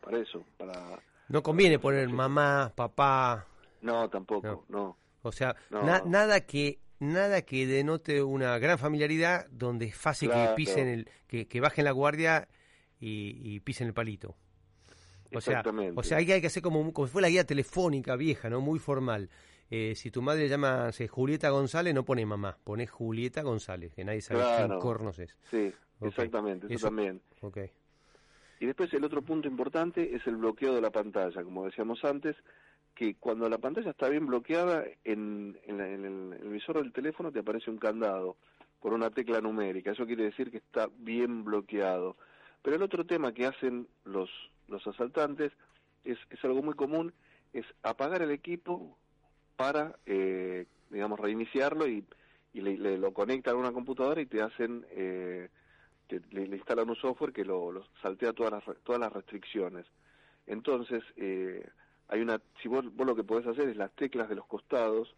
[0.00, 1.00] para eso, para...
[1.28, 3.46] No conviene poner mamá, papá,
[3.80, 4.96] No, tampoco, no.
[5.22, 5.82] o sea, No.
[5.86, 6.78] na- nada que
[7.12, 11.84] nada que denote una gran familiaridad donde es fácil que pisen el que, que bajen
[11.84, 12.48] la guardia
[13.00, 14.36] y, y pisen el palito.
[15.32, 15.98] O sea, Exactamente.
[15.98, 18.48] o sea, hay que, hay que hacer como, como si fuera la guía telefónica vieja,
[18.50, 18.60] ¿no?
[18.60, 19.28] Muy formal.
[19.70, 24.04] Eh, si tu madre llama sé, Julieta González, no pone mamá, pone Julieta González, que
[24.04, 24.78] nadie sabe quién Claro.
[24.78, 25.34] cornos es.
[25.50, 27.20] Sí, exactamente, eso, Eso- también.
[27.40, 27.58] Ok.
[28.60, 32.36] Y después el otro punto importante es el bloqueo de la pantalla, como decíamos antes,
[32.94, 37.78] que cuando la pantalla está bien bloqueada, en, el, visor del teléfono te aparece un
[37.78, 38.36] candado
[38.80, 39.90] con una tecla numérica.
[39.90, 42.16] Eso quiere decir que está bien bloqueado.
[42.62, 44.30] Pero el otro tema que hacen los,
[44.68, 45.52] los asaltantes
[46.04, 47.12] es, es algo muy común,
[47.52, 48.96] es apagar el equipo
[49.56, 52.04] para, eh, digamos, reiniciarlo y,
[52.52, 54.86] y le, lo conectan a una computadora y te hacen...
[54.90, 55.48] Eh,
[56.06, 59.86] te- le, instalan un software que lo, saltea todas las, todas las restricciones.
[60.46, 61.66] Entonces, eh,
[62.14, 65.14] hay una, si vos, vos lo que podés hacer es las teclas de los costados,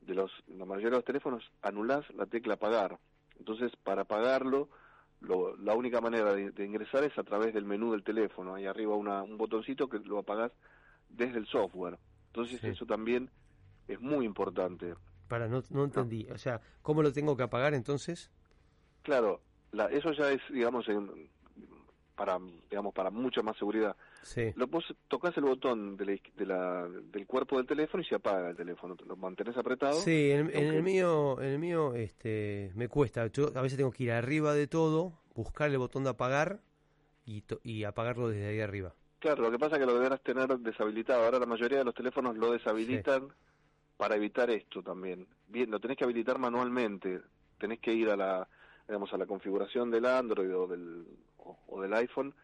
[0.00, 2.98] de los, la mayoría de los teléfonos, anulás la tecla apagar.
[3.38, 4.70] Entonces, para apagarlo,
[5.20, 8.54] lo, la única manera de, de ingresar es a través del menú del teléfono.
[8.54, 10.50] Ahí arriba una, un botoncito que lo apagás
[11.10, 11.98] desde el software.
[12.28, 12.68] Entonces, Sí.
[12.68, 13.30] eso también
[13.86, 14.94] es muy importante.
[15.28, 16.26] Para, no, no entendí.
[16.30, 18.30] O sea, ¿cómo lo tengo que apagar entonces?
[19.02, 21.28] Claro, la, eso ya es, digamos, en-
[22.16, 22.38] para,
[22.70, 23.94] digamos, para mucha más seguridad.
[24.22, 24.52] Sí.
[24.56, 28.06] Lo, vos tocas el botón de la iz- de la- del cuerpo del teléfono y
[28.06, 28.96] se apaga el teléfono.
[29.06, 29.94] Lo mantenés apretado.
[29.94, 33.26] Sí, en, en el mío, en el mío, este, me cuesta.
[33.28, 36.60] Yo a veces tengo que ir arriba de todo, buscar el botón de apagar
[37.24, 38.94] y, to- y apagarlo desde ahí arriba.
[39.20, 41.24] Claro, lo que pasa es que lo deberás tener deshabilitado.
[41.24, 43.28] Ahora la mayoría de los teléfonos lo deshabilitan
[43.96, 45.26] para evitar esto también.
[45.48, 47.20] Bien, lo tenés que habilitar manualmente.
[47.58, 48.48] Tenés que ir a la,
[48.88, 51.04] digamos, a la configuración del Android o del,
[51.38, 52.34] o, o del iPhone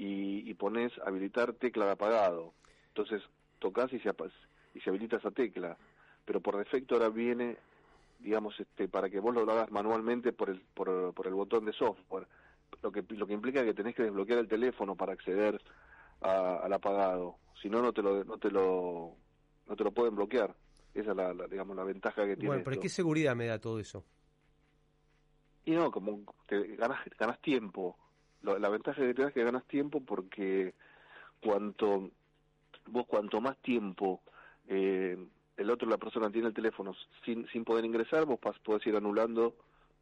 [0.00, 2.54] y, y pones habilitar tecla de apagado.
[2.88, 3.22] Entonces
[3.58, 4.10] tocas y se,
[4.74, 5.76] y se habilita esa tecla.
[6.24, 7.58] Pero por defecto ahora viene,
[8.18, 11.74] digamos, este, para que vos lo hagas manualmente por el, por, por el botón de
[11.74, 12.26] software.
[12.82, 15.60] Lo que, lo que implica que tenés que desbloquear el teléfono para acceder
[16.22, 17.36] a- al apagado.
[17.60, 19.16] Si no, no te lo, no te lo,
[19.66, 20.56] no te lo pueden bloquear.
[20.94, 22.82] Esa es la, la, digamos, la ventaja que tiene Bueno, pero esto.
[22.82, 24.06] ¿qué seguridad me da todo eso?
[25.66, 27.98] Y no, como te ganas, ganas tiempo.
[28.42, 30.74] Lo- la ventaja que te es que ganas tiempo porque
[31.42, 32.10] cuanto
[32.86, 34.20] vos cuanto más tiempo
[34.68, 35.16] eh,
[35.56, 39.54] el otro, la persona tiene el teléfono sin, sin poder ingresar, vos podés ir anulando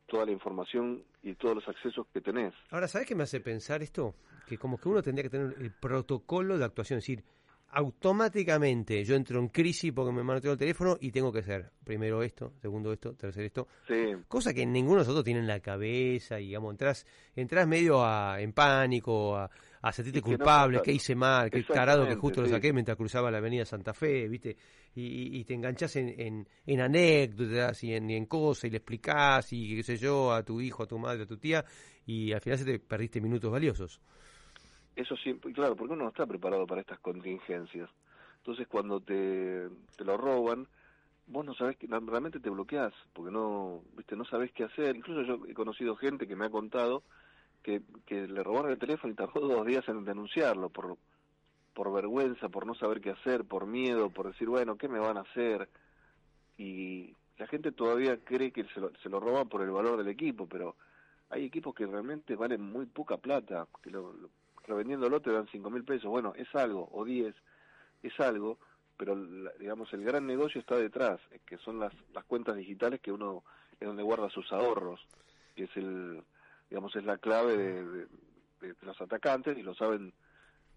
[0.07, 2.55] toda la información y todos los accesos que tenés.
[2.71, 4.15] Ahora, ¿sabes qué me hace pensar esto?
[4.47, 7.25] Que como que uno tendría que tener el protocolo de actuación, es decir,
[7.71, 12.23] automáticamente yo entro en crisis porque me mantengo el teléfono y tengo que hacer primero
[12.23, 13.95] esto, segundo esto, tercero esto, Sí,
[14.29, 18.41] cosa que ninguno de nosotros tiene en la cabeza y digamos, entras, entras medio a,
[18.41, 19.51] en pánico, a,
[19.83, 22.97] a sentirte no culpable, pasa- que hice mal, que tarado que justo lo saqué mientras
[22.97, 24.57] cruzaba la avenida Santa Fe, ¿viste?
[24.95, 28.79] Y, y- te enganchás en, en, en anécdotas y en, y en cosas y le
[28.79, 31.65] explicás y qué sé yo a tu hijo, a tu madre, a tu tía
[32.07, 34.01] y al final se te perdiste minutos valiosos.
[34.99, 37.89] Eso siempre, claro, porque uno no está preparado para estas contingencias.
[38.39, 40.67] Entonces cuando te, te lo roban,
[41.29, 44.97] vos no sabés que realmente te bloqueás, porque no, viste, no sabés qué hacer.
[44.97, 47.05] Incluso yo he conocido gente que me ha contado
[47.63, 50.97] que, que le robaron el teléfono y tardó dos días en denunciarlo por,
[51.75, 55.17] por vergüenza, por no saber qué hacer, por miedo, por decir, bueno, ¿qué me van
[55.17, 55.69] a hacer?
[56.57, 60.09] Y la gente todavía cree que se lo, se lo roban por el valor del
[60.09, 60.75] equipo, pero
[61.31, 64.13] hay equipos que realmente valen muy poca plata, que lo,
[64.69, 67.35] revendiéndolo te dan cinco mil pesos, bueno, es algo, o 10,
[68.03, 68.59] es algo,
[68.97, 69.17] pero
[69.59, 73.43] digamos el gran negocio está detrás, eh, que son las, las cuentas digitales que uno
[73.81, 75.01] es donde guarda sus ahorros,
[75.57, 76.23] que es el,
[76.71, 78.07] digamos, es la clave de, de-
[78.61, 80.13] de- de los atacantes y lo saben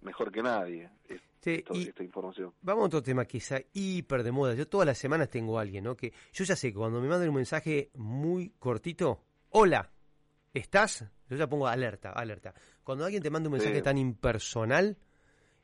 [0.02, 0.90] mejor que nadie.
[1.10, 2.54] Es- Sí, esto- y- esta información.
[2.62, 4.54] Vamos a otro tema que está hiper de moda.
[4.54, 5.96] Yo todas las semanas tengo a alguien, ¿no?
[5.98, 9.90] Que yo ya sé que cuando me mandan un mensaje muy cortito, hola,
[10.54, 11.06] ¿estás?
[11.30, 12.54] Yo ya pongo alerta, alerta.
[12.84, 13.84] Cuando alguien te manda un mensaje Sí.
[13.84, 14.98] tan impersonal,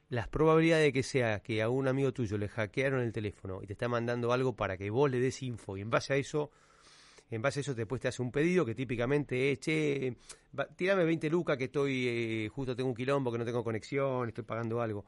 [0.10, 3.68] las probabilidades de que sea que a un amigo tuyo le hackearon el teléfono y
[3.68, 6.52] te está mandando algo para que vos le des info y en base a eso,
[7.30, 10.16] en base a eso después te hace un pedido que típicamente es, che,
[10.58, 14.30] va- tirame 20 lucas que estoy, eh, justo tengo un quilombo, que no tengo conexión,
[14.30, 15.06] estoy pagando algo.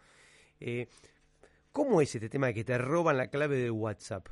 [0.60, 0.88] Eh,
[1.72, 4.28] ¿Cómo es este tema de que te roban la clave de WhatsApp?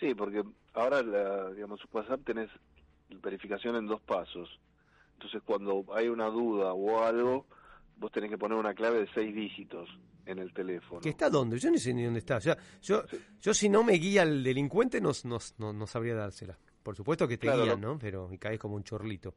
[0.00, 2.50] Sí, porque ahora, la, digamos, WhatsApp tenés
[3.20, 4.48] verificación en dos pasos.
[5.14, 7.46] Entonces, cuando hay una duda o algo,
[7.96, 9.88] vos tenés que poner una clave de seis dígitos
[10.26, 11.00] en el teléfono.
[11.00, 11.58] ¿Que está dónde?
[11.58, 12.36] Yo no sé ni dónde está.
[12.36, 13.02] O sea, yo,
[13.40, 16.58] yo si no me guía el delincuente no, no, no, no sabría dársela.
[16.82, 17.98] Por supuesto que te Claro, guían, no.
[17.98, 19.34] Pero y caes como un chorlito.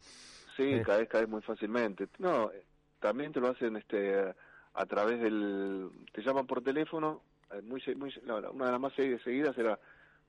[0.57, 0.83] Sí, Eh.
[0.85, 2.07] caes, caes muy fácilmente.
[2.19, 2.65] No, eh,
[2.99, 4.33] también te lo hacen este
[4.73, 5.89] a través del...
[6.11, 9.79] Te llaman por teléfono, eh, muy, muy no, una de las más segui- seguidas era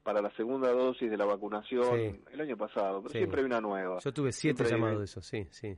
[0.06, 2.20] para la segunda dosis de la vacunación Sí.
[2.32, 3.18] el año pasado, pero Sí.
[3.18, 3.98] siempre hay una nueva.
[3.98, 5.76] Yo tuve siete Siempre hay- llamados de eso, sí, sí.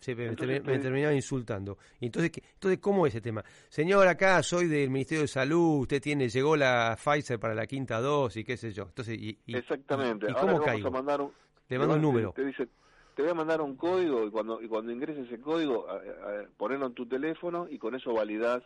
[0.00, 1.78] Sí, me, Entonces, me- me te- terminaban insultando.
[2.00, 3.42] Entonces, ¿qué- entonces, ¿cómo es ese tema?
[3.68, 8.00] Señor, acá soy del Ministerio de Salud, usted tiene, llegó la Pfizer para la quinta
[8.00, 8.84] dosis, qué sé yo.
[8.84, 10.26] Entonces, y, y- Exactamente.
[10.26, 10.88] ¿Y Ahora cómo le vamos caigo?
[10.88, 11.32] a mandar un,
[11.68, 12.32] Le mando un te- número.
[12.32, 12.68] Te, dice,
[13.16, 16.46] te voy a mandar un código y cuando y cuando ingreses ese código, a- a-
[16.56, 18.62] ponelo en tu teléfono y con eso validás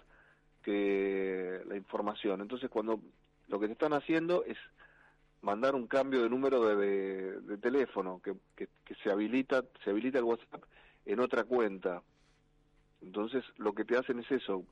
[0.62, 2.40] que la información.
[2.42, 3.00] Entonces, cuando
[3.48, 4.56] lo que te están haciendo es
[5.42, 9.90] mandar un cambio de número de, de- de teléfono que, que, que se habilita se
[9.90, 10.64] habilita el WhatsApp
[11.04, 12.02] en otra cuenta.
[13.00, 14.64] Entonces, lo que te hacen es eso,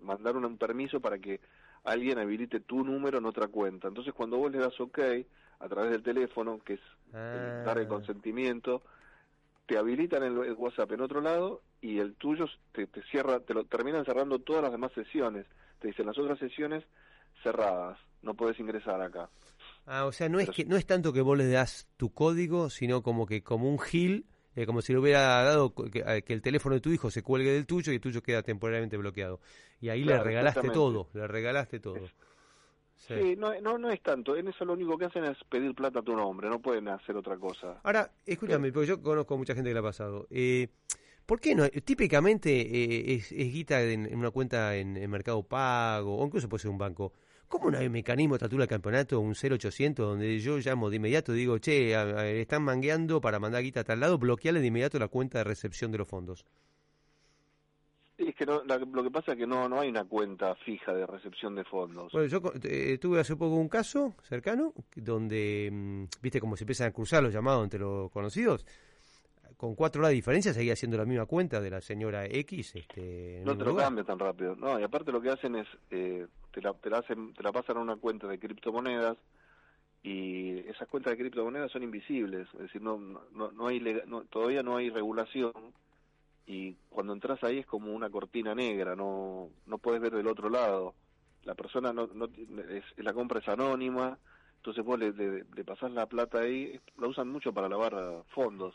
[0.00, 1.40] mandar un permiso para que
[1.84, 3.88] alguien habilite tu número en otra cuenta.
[3.88, 4.98] Entonces, cuando vos le das OK
[5.58, 6.80] a través del teléfono, que es
[7.12, 7.32] Ah.
[7.34, 8.82] el dar el consentimiento,
[9.66, 13.54] te habilitan el, el WhatsApp en otro lado y el tuyo te, te cierra, te
[13.54, 15.46] lo terminan cerrando todas las demás sesiones.
[15.80, 16.84] Te dicen las otras sesiones
[17.42, 19.28] cerradas, no puedes ingresar acá.
[19.86, 22.70] Ah, o sea, no es que no es tanto que vos le das tu código,
[22.70, 26.32] sino como que como un gil, eh, como si le hubiera dado que, eh, que
[26.32, 29.40] el teléfono de tu hijo se cuelgue del tuyo y el tuyo queda temporalmente bloqueado.
[29.80, 31.96] Y ahí le regalaste todo, le regalaste todo.
[31.96, 32.14] Es-
[32.94, 33.14] Sí.
[33.20, 34.36] Sí, no, no, no es tanto.
[34.36, 37.16] En eso lo único que hacen es pedir plata a tu nombre, no pueden hacer
[37.16, 37.80] otra cosa.
[37.82, 40.28] Ahora, escúchame, porque yo conozco mucha gente que le ha pasado.
[40.30, 40.68] Eh,
[41.26, 41.68] ¿Por qué no?
[41.68, 46.48] Típicamente eh, es, es guita en, en una cuenta en, en Mercado Pago, o incluso
[46.48, 47.12] puede ser un banco.
[47.52, 50.96] ¿Cómo no hay un mecanismo de altura del campeonato, un 0800, donde yo llamo de
[50.96, 54.68] inmediato, digo, che, a- a- están mangueando para mandar guita a tal lado, bloquearle de
[54.68, 56.46] inmediato la cuenta de recepción de los fondos?
[58.16, 60.54] Sí, es que no, la- lo que pasa es que no, no hay una cuenta
[60.64, 62.10] fija de recepción de fondos.
[62.12, 66.88] Bueno, yo eh, tuve hace poco un caso cercano donde, mm, viste, como se empiezan
[66.88, 68.64] a cruzar los llamados entre los conocidos,
[69.58, 72.76] con cuatro horas de diferencia seguía siendo la misma cuenta de la señora X.
[72.76, 73.84] Este, no te lo lugar.
[73.88, 74.56] cambia tan rápido.
[74.56, 77.52] No, y aparte lo que hacen es, eh, te, la, te, la hacen, te la
[77.52, 79.16] pasan a una cuenta de criptomonedas
[80.02, 82.48] y esas cuentas de criptomonedas son invisibles.
[82.54, 83.80] Es decir, no, no, no hay
[84.30, 85.52] todavía no hay regulación
[86.46, 90.50] y cuando entras ahí es como una cortina negra, no, no puedes ver del otro
[90.50, 90.94] lado.
[91.44, 94.18] La persona, no, no es, la compra es anónima,
[94.56, 98.74] entonces vos le, le, le pasás la plata ahí, la usan mucho para lavar fondos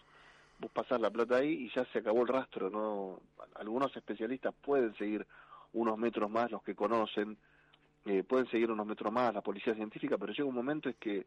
[0.60, 3.22] vos pasás la plata ahí y ya se acabó el rastro, no
[3.56, 5.26] algunos especialistas pueden seguir
[5.74, 7.38] unos metros más los que conocen,
[8.06, 11.26] eh, pueden seguir unos metros más la policía científica, pero llega un momento es que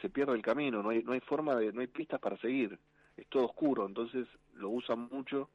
[0.00, 2.78] se pierde el camino, no hay no hay forma de no hay pistas para seguir,
[3.16, 5.50] es todo oscuro, entonces lo usan mucho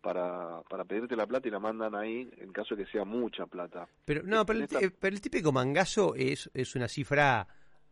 [0.00, 3.46] para para pedirte la plata y la mandan ahí en caso de que sea mucha
[3.46, 3.88] plata.
[4.04, 7.46] Pero no, pero el, eh, pero el típico mangazo es, es una cifra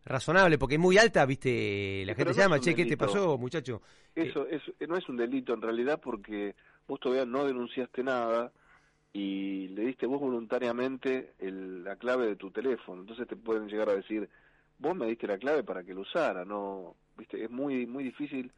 [0.05, 3.81] razonable, porque es muy alta, viste, la gente no llama, che, ¿qué te pasó, muchacho?
[4.15, 6.55] Eso es, no es un delito en realidad porque
[6.87, 8.53] vos todavía no denunciaste nada
[9.17, 13.01] y le diste vos voluntariamente el- la clave de tu teléfono.
[13.03, 14.29] Entonces te pueden llegar a decir,
[14.79, 18.53] vos me diste la clave para que lo usara, no, viste, es muy muy difícil.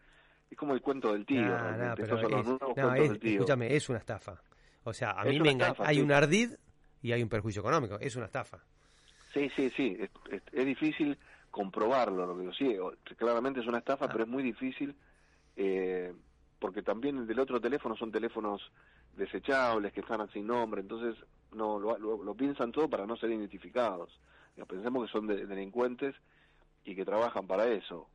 [0.51, 3.01] Es como el cuento del tío, Nah, nah, Estos pero los es- nuevos no, cuentos
[3.05, 3.31] es- del tío.
[3.33, 4.41] escúchame, es una estafa.
[4.85, 6.03] O sea, a Es mí me estafa, hay sí.
[6.03, 6.51] un ardid
[7.03, 8.59] y hay un perjuicio económico, es una estafa.
[9.35, 11.19] Sí, sí, sí, es, es- es difícil
[11.51, 12.77] comprobarlo, lo que sí,
[13.17, 14.09] claramente es una estafa, Ah.
[14.11, 14.95] pero es muy difícil
[15.59, 16.13] eh,
[16.59, 18.61] porque también el del otro teléfono son teléfonos
[19.17, 21.17] desechables que están sin nombre, entonces
[21.53, 24.21] no lo, piensan todo para no ser identificados.
[24.69, 26.15] Pensemos que son de- delincuentes
[26.85, 28.09] y que trabajan para eso.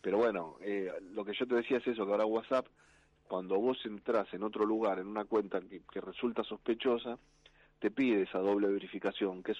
[0.00, 2.66] Pero bueno, eh, lo que yo te decía es eso, que ahora WhatsApp,
[3.28, 7.18] cuando vos entras en otro lugar, en una cuenta que, que resulta sospechosa,
[7.78, 9.58] te pide esa doble verificación, que es,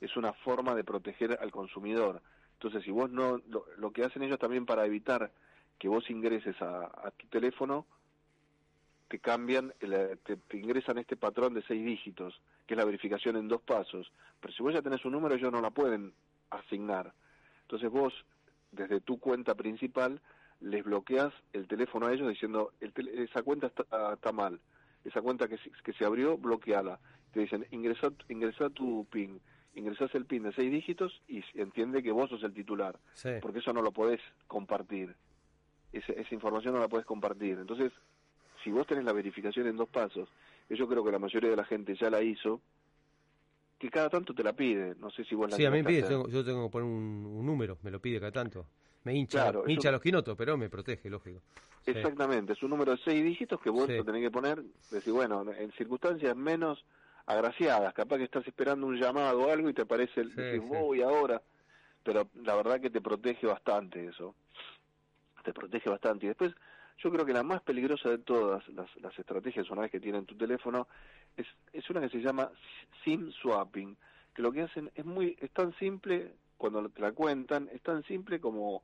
[0.00, 2.22] es una forma de proteger al consumidor.
[2.54, 3.40] Entonces, si vos no,
[3.78, 5.32] lo, que hacen ellos también para evitar
[5.78, 7.86] que vos ingreses a tu teléfono,
[9.08, 13.36] te cambian, el- te, te ingresan este patrón de seis dígitos, que es la verificación
[13.36, 14.10] en dos pasos.
[14.40, 16.12] Pero si vos ya tenés un número, ellos no la pueden
[16.50, 17.12] asignar.
[17.62, 18.12] Entonces vos,
[18.72, 20.20] desde tu cuenta principal,
[20.60, 23.84] les bloqueas el teléfono a ellos diciendo, el esa cuenta está,
[24.14, 24.60] está mal,
[25.04, 26.98] esa cuenta que, se- que se abrió, bloqueala.
[27.32, 29.40] Te dicen, ingresa, ingresa tu PIN,
[29.74, 33.30] ingresás el PIN de seis dígitos y entiende que vos sos el titular, Sí.
[33.42, 35.14] porque eso no lo podés compartir.
[35.92, 37.58] Esa, esa información no la podés compartir.
[37.58, 37.92] Entonces,
[38.64, 40.28] si vos tenés la verificación en dos pasos,
[40.68, 42.60] que yo creo que la mayoría de la gente ya la hizo,
[43.78, 44.94] que cada tanto te la pide.
[44.96, 46.88] No sé si vos la Sí, a mí me pide, tengo- yo tengo que poner
[46.88, 48.66] un, un número, me lo pide cada tanto.
[49.04, 51.40] Me hincha, Claro, me hincha los quinotos, pero me protege, lógico.
[51.84, 51.90] Sí.
[51.90, 53.96] Exactamente, es un número de seis dígitos que vos Sí.
[53.98, 56.82] lo tenés que poner, decir, bueno, en circunstancias menos
[57.26, 60.60] agraciadas, capaz que estás esperando un llamado o algo y te aparece el Sí, decís,
[60.62, 60.68] sí.
[60.68, 61.42] voy ahora,
[62.02, 64.34] pero la verdad que te protege bastante eso,
[65.44, 66.24] te protege bastante.
[66.24, 66.54] Y después,
[66.98, 70.26] yo creo que la más peligrosa de todas las, las estrategias, una vez que tienen
[70.26, 70.86] tu teléfono,
[71.36, 72.50] es, es una que se llama
[73.02, 73.96] SIM swapping,
[74.34, 78.02] que lo que hacen es muy, es tan simple, cuando te la cuentan, es tan
[78.04, 78.82] simple como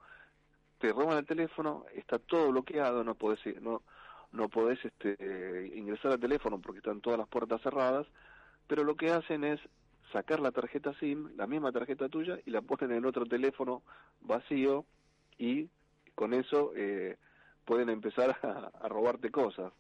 [0.79, 3.83] te roban el teléfono, está todo bloqueado, no podés, no,
[4.33, 8.07] no podés este, ingresar al teléfono porque están todas las puertas cerradas,
[8.67, 9.61] pero lo que hacen es
[10.13, 13.83] sacar la tarjeta SIM, la misma tarjeta tuya, y la ponen en otro teléfono
[14.21, 14.85] vacío
[15.39, 15.69] y
[16.15, 17.17] con eso eh,
[17.71, 19.73] pueden empezar a, a robarte cosas.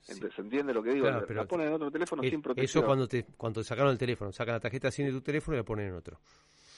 [0.00, 0.14] Sí.
[0.34, 1.04] ¿Se entiende lo que digo?
[1.04, 2.84] Claro, la, pero la ponen en otro teléfono Es- sin eso protección.
[2.86, 5.60] cuando te cuando te sacaron el teléfono, sacan la tarjeta SIM de tu teléfono y
[5.60, 6.18] la ponen en otro.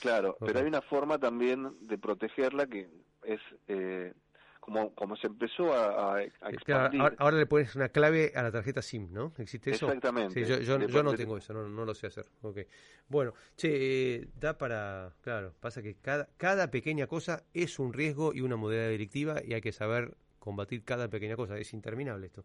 [0.00, 2.88] Claro, pero hay una forma también de protegerla que
[3.22, 4.14] es eh,
[4.58, 7.00] como, como se empezó a, a- expandir.
[7.02, 9.32] ahora, ahora le pones una clave a la tarjeta SIM, ¿no?
[9.38, 9.86] ¿Existe eso?
[9.86, 10.34] Exactamente.
[10.34, 12.26] Sí, yo, yo, Le yo no tengo eso, no, no lo sé hacer.
[12.42, 12.66] Okay.
[13.08, 15.12] Bueno, che, eh, da para...
[15.20, 19.52] Claro, pasa que cada, cada pequeña cosa es un riesgo y una modalidad delictiva y
[19.54, 21.56] hay que saber combatir cada pequeña cosa.
[21.56, 22.44] Es interminable esto.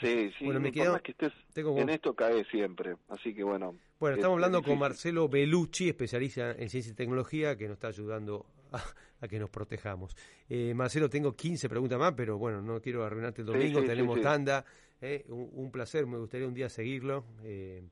[0.00, 3.42] Sí, sí, Bueno, me quedo- más que estés tengo en esto cae siempre, así que
[3.42, 3.76] bueno.
[3.98, 4.78] Bueno, es- estamos es hablando con.
[4.78, 8.82] Marcelo Bellucci, especialista en ciencia y tecnología, que nos está ayudando a,
[9.20, 10.16] a que nos protejamos.
[10.48, 13.90] Eh, Marcelo, tengo 15 preguntas más, pero bueno, no quiero arruinarte el domingo, sí, sí,
[13.90, 14.22] tenemos sí.
[14.22, 14.64] tanda.
[15.02, 17.24] eh, un, un placer, me gustaría un día seguirlo.
[17.42, 17.82] eh,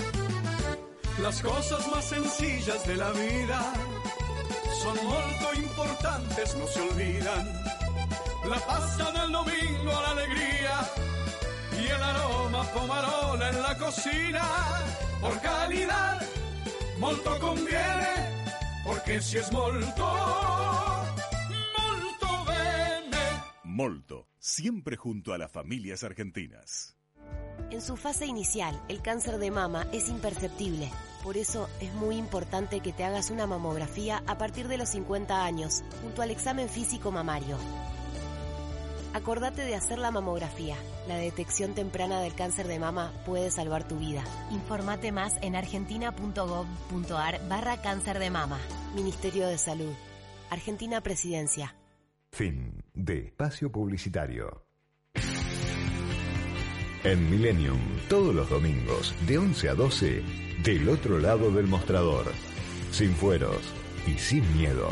[1.21, 3.73] Las cosas más sencillas de la vida
[4.81, 7.47] son molto importantes, no se olvidan.
[8.49, 10.79] La pasta del domingo, la alegría
[11.79, 14.41] y el aroma pomarola en la cocina.
[15.21, 16.21] Por calidad,
[16.97, 18.13] molto conviene,
[18.83, 20.07] porque si es molto,
[21.77, 23.43] molto bene.
[23.63, 26.97] Molto, siempre junto a las familias argentinas.
[27.71, 30.89] En su fase inicial, el cáncer de mama es imperceptible.
[31.23, 35.45] Por eso es muy importante que te hagas una mamografía a partir de los 50
[35.45, 37.57] años, junto al examen físico mamario.
[39.13, 40.75] Acordate de hacer la mamografía.
[41.07, 44.23] La detección temprana del cáncer de mama puede salvar tu vida.
[44.51, 48.59] Informate más en argentina.gov.ar barra cáncer de mama.
[48.95, 49.93] Ministerio de Salud.
[50.49, 51.75] Argentina Presidencia.
[52.31, 54.70] Fin de espacio publicitario.
[57.03, 60.21] En Millennium, todos los domingos, de 11 a 12,
[60.63, 62.25] del otro lado del mostrador.
[62.91, 63.57] Sin fueros
[64.05, 64.87] y sin miedo.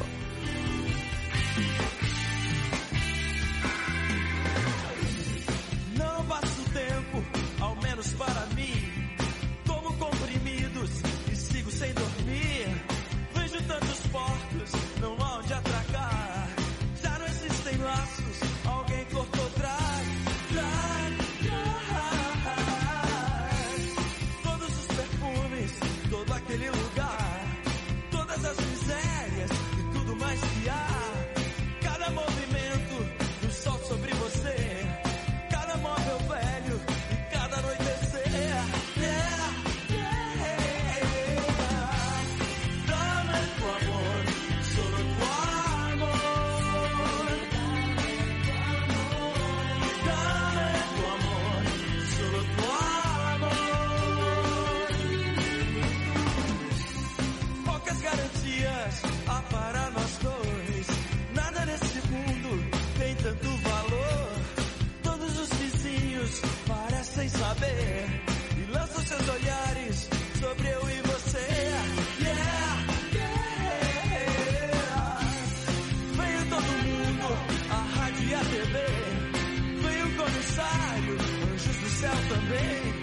[82.09, 82.93] felt the rain,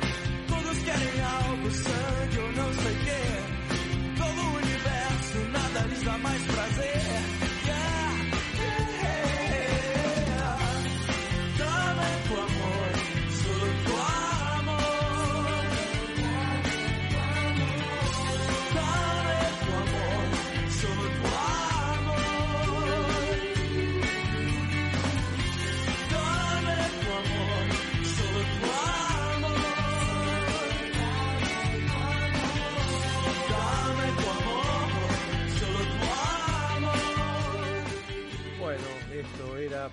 [0.48, 2.05] for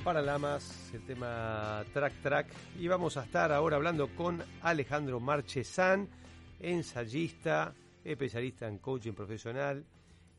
[0.03, 2.47] para Lamas, el tema Track Track.
[2.77, 6.09] Y vamos a estar ahora hablando con Alejandro Marchesán,
[6.59, 7.73] ensayista,
[8.03, 9.85] especialista en coaching profesional,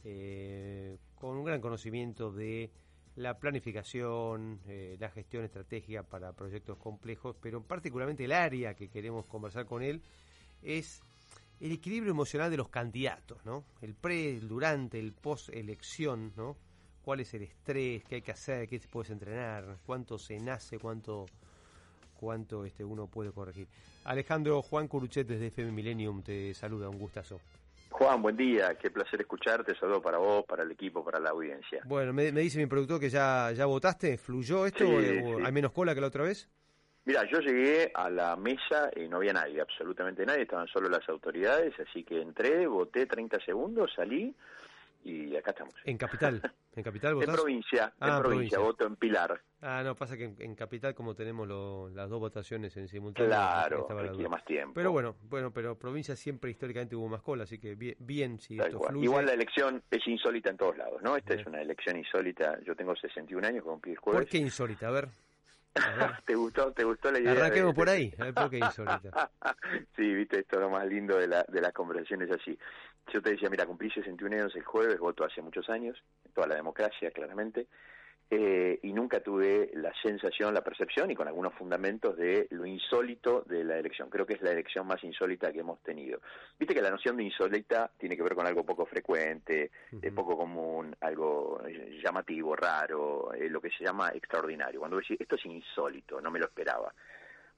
[0.04, 2.70] eh, con un gran conocimiento de
[3.16, 9.26] la planificación, eh, la gestión estratégica para proyectos complejos, pero particularmente el área que queremos
[9.26, 10.02] conversar con él
[10.62, 11.00] es
[11.60, 13.64] el equilibrio emocional de los candidatos, ¿no?
[13.80, 16.56] El pre, el durante, el post elección, ¿no?
[17.04, 20.78] Cuál es el estrés, qué hay que hacer, qué se puede entrenar, cuánto se nace,
[20.78, 21.26] cuánto
[22.18, 23.66] cuánto este uno puede corregir.
[24.04, 27.38] Alejandro Juan Curuchet desde FM Millennium te saluda, un gustazo.
[27.90, 31.80] Juan, buen día, qué placer escucharte, saludo para vos, para el equipo, para la audiencia.
[31.84, 35.38] Bueno, me, me dice mi productor que ya, ya votaste, ¿fluyó esto Sí, o, o
[35.38, 35.42] sí.
[35.44, 36.48] hay menos cola que la otra vez?
[37.04, 41.06] Mira, yo llegué a la mesa y no había nadie, absolutamente nadie, estaban solo las
[41.08, 44.34] autoridades, así que entré, voté 30 segundos, salí
[45.04, 45.74] y acá estamos.
[45.84, 46.40] En Capital,
[46.74, 47.34] en Capital En votás?
[47.36, 48.58] provincia, Ah, en en provincia, provincia.
[48.58, 49.40] voto en Pilar.
[49.60, 53.28] Ah, no, pasa que en, en Capital como tenemos lo- las dos votaciones en simultáneo.
[53.28, 54.72] Claro, requiere más tiempo.
[54.74, 58.56] Pero bueno, bueno, pero provincia siempre históricamente hubo más cola, así que bien, bien si
[58.56, 58.90] Tal esto cual.
[58.92, 59.04] fluye.
[59.06, 61.16] Igual la elección es insólita en todos lados, ¿no?
[61.16, 62.58] Esta es una elección insólita.
[62.64, 64.22] Yo tengo 61 años, cumplí el jueves.
[64.22, 64.88] ¿Por qué insólita?
[64.88, 65.08] A ver.
[66.24, 67.32] ¿Te gustó, te gustó la idea?
[67.32, 69.10] Arranquemos de- por ahí, a ver por qué insólita.
[69.96, 72.56] sí, viste, esto es lo más lindo de, la, de las conversaciones así.
[73.12, 76.02] Yo te decía, mira, cumplí 61 años el jueves, voto hace muchos años,
[76.34, 77.66] toda la democracia, claramente,
[78.30, 83.42] eh, y nunca tuve la sensación, la percepción, y con algunos fundamentos de lo insólito
[83.42, 84.08] de la elección.
[84.08, 86.20] Creo que es la elección más insólita que hemos tenido.
[86.58, 90.36] Viste que la noción de insólita tiene que ver con algo poco frecuente, eh, poco
[90.36, 94.80] común, algo eh, llamativo, raro, eh, lo que se llama extraordinario.
[94.80, 96.92] Cuando decís, esto es insólito, no me lo esperaba.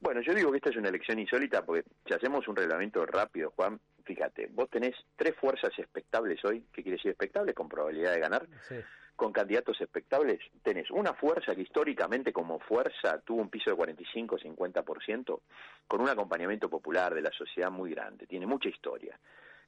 [0.01, 3.53] Bueno, yo digo que esta es una elección insólita porque si hacemos un reglamento rápido,
[3.57, 7.55] Juan, fíjate, vos tenés tres fuerzas expectables hoy, ¿qué quiere decir expectables?
[7.55, 8.47] Con probabilidad de ganar.
[8.69, 8.77] Sí.
[9.17, 15.41] Con candidatos expectables, tenés una fuerza que históricamente como fuerza tuvo un piso de 45-50%,
[15.89, 19.19] con un acompañamiento popular de la sociedad muy grande, tiene mucha historia.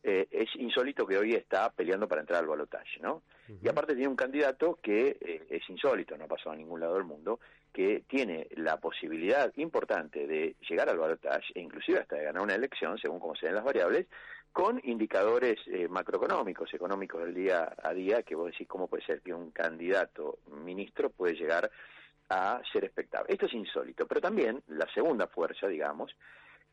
[0.02, 3.22] Eh, es insólito que hoy está peleando para entrar al balotaje, ¿no?
[3.62, 6.94] Y aparte tiene un candidato que eh, es insólito, no ha pasado a ningún lado
[6.94, 7.40] del mundo,
[7.72, 12.54] que tiene la posibilidad importante de llegar al balotaje e inclusive hasta de ganar una
[12.54, 14.06] elección, según cómo se den las variables,
[14.52, 19.20] con indicadores eh, macroeconómicos, económicos del día a día, que vos decís cómo puede ser
[19.20, 21.70] que un candidato ministro puede llegar
[22.28, 23.32] a ser expectable.
[23.32, 26.14] Esto es insólito, pero también la segunda fuerza, digamos,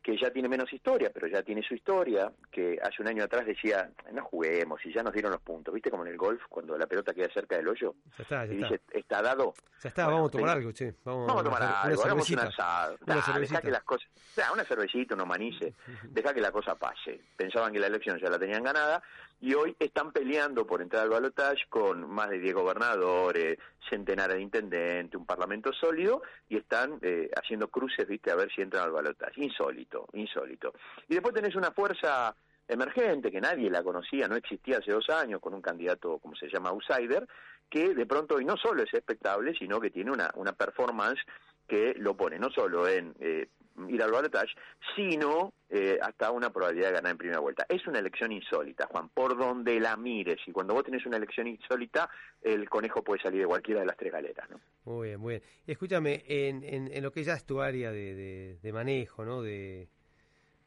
[0.06, 3.44] que ya tiene menos historia, pero ya tiene su historia, que hace un año atrás
[3.44, 5.90] decía, no juguemos, y ya nos dieron los puntos, ¿viste?
[5.90, 8.56] Como en el golf, cuando la pelota queda cerca del hoyo, Ya está, ya y
[8.62, 8.68] está.
[8.68, 9.52] dice, está dado,
[9.82, 10.94] Ya está, Bueno, vamos a tomar algo, che.
[11.04, 12.98] Vamos, Vamos a tomar una, algo, hagamos un asado.
[13.04, 13.60] Nah, cervecita.
[13.60, 17.20] que las cosas, nah, una cervecita, unos manices, deja que la cosa pase.
[17.36, 19.02] Pensaban que la elección ya la tenían ganada
[19.40, 23.58] y hoy están peleando por entrar al balotaje con más de 10 gobernadores,
[23.88, 28.62] centenares de intendentes, un parlamento sólido y están eh, haciendo cruces, viste, a ver si
[28.62, 29.42] entran al balotaje.
[29.42, 30.72] Insólito, insólito.
[31.08, 32.34] Y después tenés una fuerza
[32.68, 36.48] emergente que nadie la conocía, no existía hace dos años, con un candidato, como se
[36.48, 37.26] llama, outsider,
[37.68, 41.20] que de pronto hoy no solo es expectable, sino que tiene una, una performance
[41.66, 43.48] que lo pone no solo en eh,
[43.88, 44.54] ir al balotaje,
[44.94, 47.66] sino eh, hasta una probabilidad de ganar en primera vuelta.
[47.68, 50.38] Es una elección insólita, Juan, por donde la mires.
[50.46, 52.08] Y cuando vos tenés una elección insólita,
[52.42, 54.48] el conejo puede salir de cualquiera de las tres galeras.
[54.84, 55.42] Muy bien, muy bien.
[55.66, 59.42] Escúchame, en, lo que ya es tu área de, manejo, ¿no?
[59.42, 59.88] De,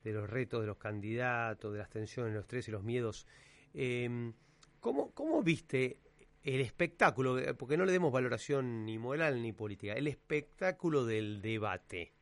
[0.04, 3.28] los retos de los candidatos, de las tensiones, los estrés y los miedos,
[3.76, 4.32] eh,
[4.80, 6.00] ¿cómo, ¿cómo viste
[6.44, 7.38] el espectáculo?
[7.40, 12.14] Eh, Porque no le demos valoración ni moral ni política, el espectáculo del debate.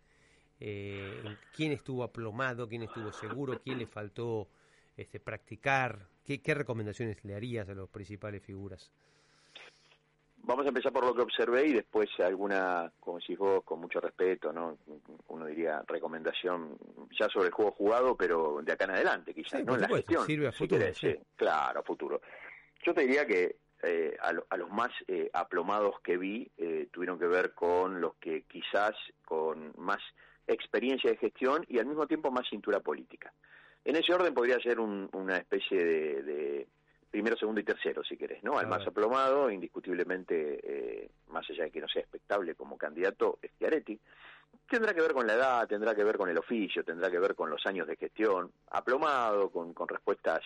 [0.60, 1.24] Eh,
[1.56, 2.68] ¿Quién estuvo aplomado?
[2.68, 3.60] ¿Quién estuvo seguro?
[3.64, 4.48] ¿Quién le faltó
[4.96, 6.08] este, practicar?
[6.26, 8.92] ¿Qué, ¿Qué recomendaciones le harías a las principales figuras?
[10.44, 14.00] Vamos a empezar por lo que observé y después alguna, como decís vos, con mucho
[14.00, 14.78] respeto, ¿no?
[15.28, 16.78] Uno diría recomendación
[17.20, 19.76] ya sobre el juego jugado, pero de acá en adelante, quizás, Sí, ¿no?
[19.76, 20.26] En la gestión.
[20.26, 21.12] sirve a si futuro, querés, sí.
[21.12, 22.22] sí, claro, a futuro.
[22.86, 26.88] Yo te diría que eh, a, lo- a los más eh, aplomados que vi eh,
[26.92, 30.00] tuvieron que ver con los que quizás con más
[30.48, 33.34] experiencia de gestión y al mismo tiempo más cintura política.
[33.86, 36.68] En ese orden podría ser un- una especie de, de
[37.10, 38.58] primero, segundo y tercero, si querés, ¿no?
[38.58, 40.60] Al más aplomado, indiscutiblemente,
[41.04, 44.00] eh, más allá de que no sea expectable como candidato, es Schiaretti.
[44.70, 47.36] Tendrá que ver con la edad, tendrá que ver con el oficio, tendrá que ver
[47.36, 50.42] con los años de gestión, aplomado, con, con respuestas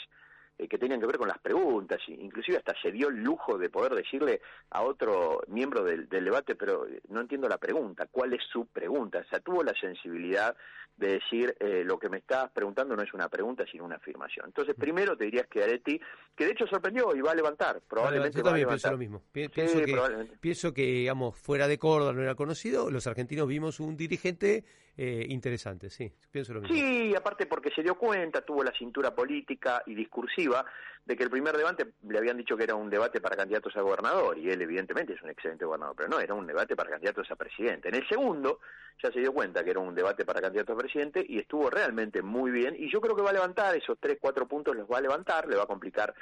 [0.58, 3.70] eh, que tenían que ver con las preguntas, inclusive hasta se dio el lujo de
[3.70, 8.34] poder decirle a otro miembro del, del debate, pero eh, no entiendo la pregunta, ¿cuál
[8.34, 9.20] es su pregunta?
[9.20, 10.56] O sea, tuvo la sensibilidad
[10.98, 14.46] de decir, eh, lo que me estás preguntando no es una pregunta, sino una afirmación.
[14.48, 16.00] Entonces, primero te dirías que Aretti,
[16.36, 18.92] que de hecho sorprendió y va a levantar, probablemente Yo va a también levantar.
[18.92, 19.24] pienso lo mismo.
[19.32, 20.38] Pi- Sí, pienso, que, probablemente.
[20.40, 24.64] pienso que, digamos, fuera de Córdoba no era conocido, los argentinos vimos un dirigente
[24.98, 26.76] eh, interesante, sí, pienso lo mismo.
[26.76, 30.66] Sí, aparte porque se dio cuenta, tuvo la cintura política y discursiva
[31.06, 33.82] de que el primer debate le habían dicho que era un debate para candidatos a
[33.82, 37.30] gobernador y él evidentemente es un excelente gobernador, pero no, era un debate para candidatos
[37.32, 37.90] a presidente.
[37.90, 38.60] En el segundo
[39.02, 42.22] ya se dio cuenta que era un debate para candidatos a presidente y estuvo realmente
[42.22, 44.98] muy bien y yo creo que va a levantar esos tres, cuatro puntos, los va
[44.98, 46.14] a levantar, le va a complicar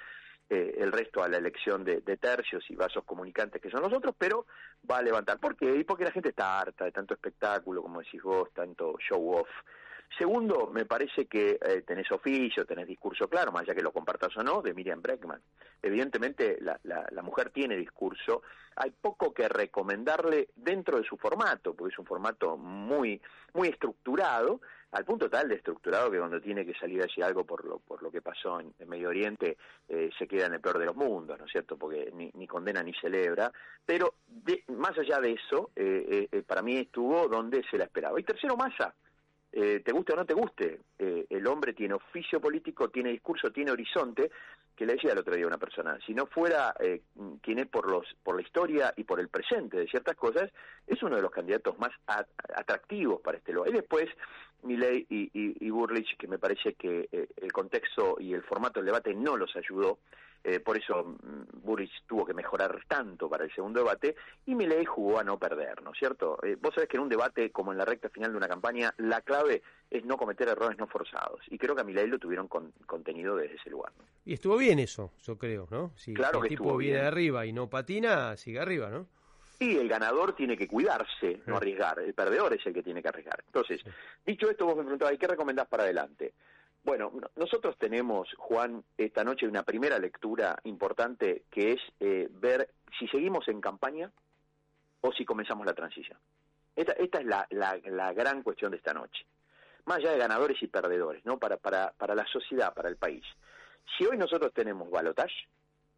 [0.50, 4.16] eh, el resto a la elección de, tercios y vasos comunicantes que son los otros,
[4.18, 4.47] pero
[4.89, 5.39] va a levantar.
[5.39, 5.76] ¿Por qué?
[5.76, 9.50] Y porque la gente está harta de tanto espectáculo, como decís vos, tanto show off.
[10.18, 14.36] Segundo, me parece que eh, tenés oficio, tenés discurso claro, más allá que lo compartas
[14.38, 15.39] o no, de Miriam Breckman.
[15.84, 18.41] Evidentemente la, la, la mujer tiene discurso,
[18.76, 23.22] hay poco que recomendarle dentro de su formato, porque es un formato muy,
[23.54, 24.62] muy estructurado,
[24.92, 27.80] al punto tal de estructurado que cuando tiene que salir a decir algo por lo,
[27.80, 30.86] por lo que pasó en, en Medio Oriente, eh, se queda en el peor de
[30.86, 31.78] los mundos, ¿no es cierto?
[31.78, 33.52] Porque ni, ni condena ni celebra.
[33.86, 37.84] Pero de- más allá de eso, eh, eh, eh, para mí estuvo donde se la
[37.86, 38.20] esperaba.
[38.20, 38.94] Y tercero, Massa.
[39.52, 43.52] Eh, te guste o no te guste, eh, el hombre tiene oficio político, tiene discurso,
[43.52, 44.30] tiene horizonte,
[44.76, 47.02] que le decía el otro día una persona, si no fuera eh,
[47.41, 50.52] quien es por los por la historia y por el presente de ciertas cosas,
[50.88, 52.26] es uno de los candidatos más a-
[52.56, 53.72] atractivos para este lugar.
[53.72, 54.06] Y después,
[54.64, 58.80] Milley y, y, y Burlich, que me parece que eh, el contexto y el formato
[58.80, 60.00] del debate no los ayudó,
[60.44, 64.16] eh, por eso mm, Burrich tuvo que mejorar tanto para el segundo debate
[64.46, 66.38] y Milei jugó a no perder, ¿no es cierto?
[66.44, 68.94] Eh, vos sabés que en un debate como en la recta final de una campaña,
[68.98, 71.42] la clave es no cometer errores no forzados.
[71.50, 73.92] Y creo que a Milei lo tuvieron con- contenido desde ese lugar.
[73.98, 74.06] ¿no?
[74.26, 75.92] Y estuvo bien eso, yo creo, ¿no?
[75.96, 77.02] Si Claro el que tipo estuvo viene bien.
[77.04, 79.08] de arriba y no patina, sigue arriba, ¿no?
[79.62, 82.00] Y el ganador tiene que cuidarse, no arriesgar.
[82.00, 83.44] El perdedor es el que tiene que arriesgar.
[83.46, 83.82] Entonces,
[84.26, 86.34] dicho esto, vos me preguntabas, ¿y qué recomendás para adelante?
[86.90, 92.68] Bueno, no- nosotros tenemos, Juan, esta noche una primera lectura importante que es eh, ver
[92.98, 94.12] si seguimos en campaña
[95.02, 96.18] o si comenzamos la transición.
[96.76, 99.24] Esta, esta es la, la, la gran cuestión de esta noche.
[99.86, 101.38] Más allá de ganadores y perdedores, ¿no?
[101.38, 103.24] Para, para, para la sociedad, para el país.
[103.96, 105.48] Si hoy nosotros tenemos balotaje,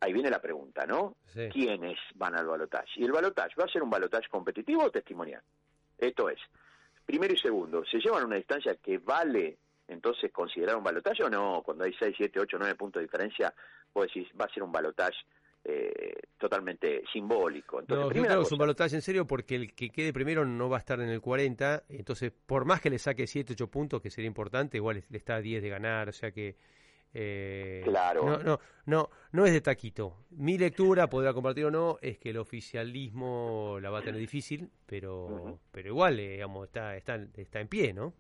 [0.02, 1.16] ahí viene la pregunta, ¿no?
[1.34, 1.48] Sí.
[1.54, 2.90] ¿Quiénes van al balotaje?
[2.98, 5.42] Y el balotaje, ¿va a ser un balotaje competitivo o testimonial?
[5.98, 6.40] Esto es,
[7.06, 9.58] primero y segundo, ¿se llevan una distancia que vale
[9.88, 11.62] entonces considerar un balotaje o no?
[11.64, 13.54] Cuando hay 6, 7, 8, 9 puntos de diferencia,
[13.94, 15.18] vos decís, va a ser un balotaje
[15.64, 17.80] eh, totalmente simbólico.
[17.82, 20.44] Entonces, No, yo creo que es un balotaje en serio porque el que quede primero
[20.46, 23.68] no va a estar en el 40, entonces por más que le saque 7, 8
[23.68, 26.56] puntos, que sería importante, igual le está a 10 de ganar, o sea que...
[27.14, 28.26] eh, Claro.
[28.26, 30.26] No, no, no, no es de taquito.
[30.32, 34.70] Mi lectura, podrá compartir o no, es que el oficialismo la va a tener difícil,
[34.86, 38.14] pero pero igual, eh, digamos, está, está, está en pie, ¿no?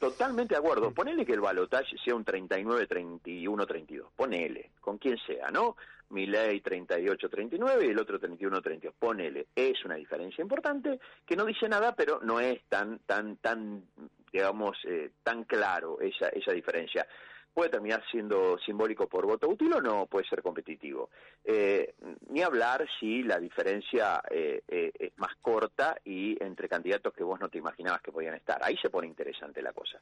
[0.00, 0.92] Totalmente de acuerdo.
[0.92, 4.10] Ponele que el balotaje sea un 39, 31, 32.
[4.16, 5.76] Ponele, con quien sea, ¿no?
[6.08, 8.96] Mi ley 38, 39 y el otro 31, 32.
[8.98, 9.48] Ponele.
[9.54, 13.84] Es una diferencia importante que no dice nada, pero no es tan, tan, tan,
[14.32, 17.06] digamos, eh, tan claro esa, esa diferencia.
[17.52, 21.10] Puede terminar siendo simbólico por voto útil o no puede ser competitivo.
[21.44, 21.94] Eh,
[22.28, 27.40] ni hablar si la diferencia eh, eh, es más corta y entre candidatos que vos
[27.40, 28.60] no te imaginabas que podían estar.
[28.62, 30.00] Ahí se pone interesante la cosa.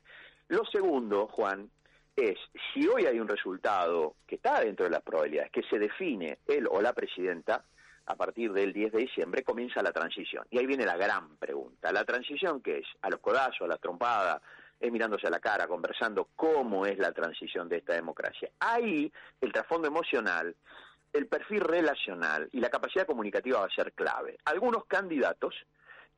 [0.48, 1.70] Lo segundo, Juan,
[2.14, 2.38] es
[2.72, 6.66] si hoy hay un resultado que está dentro de las probabilidades, que se define él
[6.70, 7.64] o la presidenta,
[8.08, 10.44] a partir del 10 de diciembre comienza la transición.
[10.50, 11.92] Y ahí viene la gran pregunta.
[11.92, 12.86] ¿La transición qué es?
[13.02, 14.40] ¿A los codazos, a la trompada?
[14.80, 18.50] Es mirándose a la cara, conversando cómo es la transición de esta democracia.
[18.60, 20.54] Ahí el trasfondo emocional,
[21.12, 24.38] el perfil relacional y la capacidad comunicativa va a ser clave.
[24.44, 25.54] Algunos candidatos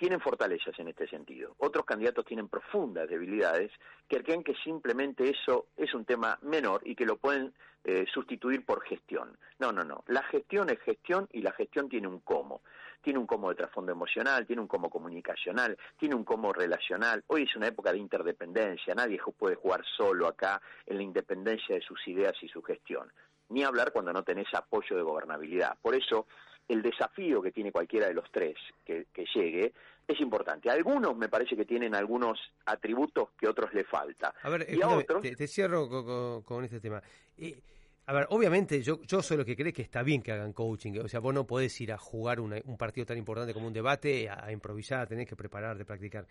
[0.00, 1.54] tienen fortalezas en este sentido.
[1.58, 3.70] Otros candidatos tienen profundas debilidades
[4.08, 7.52] que creen que simplemente eso es un tema menor y que lo pueden
[7.84, 9.36] eh, sustituir por gestión.
[9.58, 10.02] No, no, no.
[10.06, 12.62] La gestión es gestión y la gestión tiene un cómo.
[13.02, 17.22] Tiene un cómo de trasfondo emocional, tiene un cómo comunicacional, tiene un cómo relacional.
[17.26, 18.94] Hoy es una época de interdependencia.
[18.94, 23.12] Nadie puede jugar solo acá en la independencia de sus ideas y su gestión.
[23.50, 25.76] Ni hablar cuando no tenés apoyo de gobernabilidad.
[25.82, 26.26] Por eso,
[26.68, 29.72] el desafío que tiene cualquiera de los tres que, que llegue
[30.06, 30.68] es importante.
[30.70, 34.34] Algunos me parece que tienen algunos atributos que otros le falta.
[34.42, 37.00] A ver, y a escúchame, otros, te, te cierro co- co- con, este tema.
[37.36, 37.60] Eh,
[38.06, 40.98] a ver, obviamente yo, yo soy lo que cree que está bien que hagan coaching.
[40.98, 43.72] O sea, vos no podés ir a jugar una- un partido tan importante como un
[43.72, 46.26] debate, a, a improvisar, tenés que prepararte, practicar.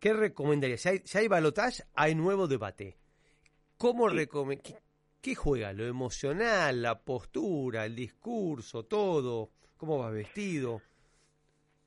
[0.00, 0.80] ¿Qué recomendarías?
[0.80, 2.96] Si hay, si hay balotage, hay nuevo debate.
[3.78, 4.08] ¿Cómo
[4.62, 4.76] qué,
[5.20, 5.72] qué juega?
[5.72, 9.50] ¿Lo emocional, la postura, el discurso, todo?
[9.82, 10.80] ¿Cómo va vestido?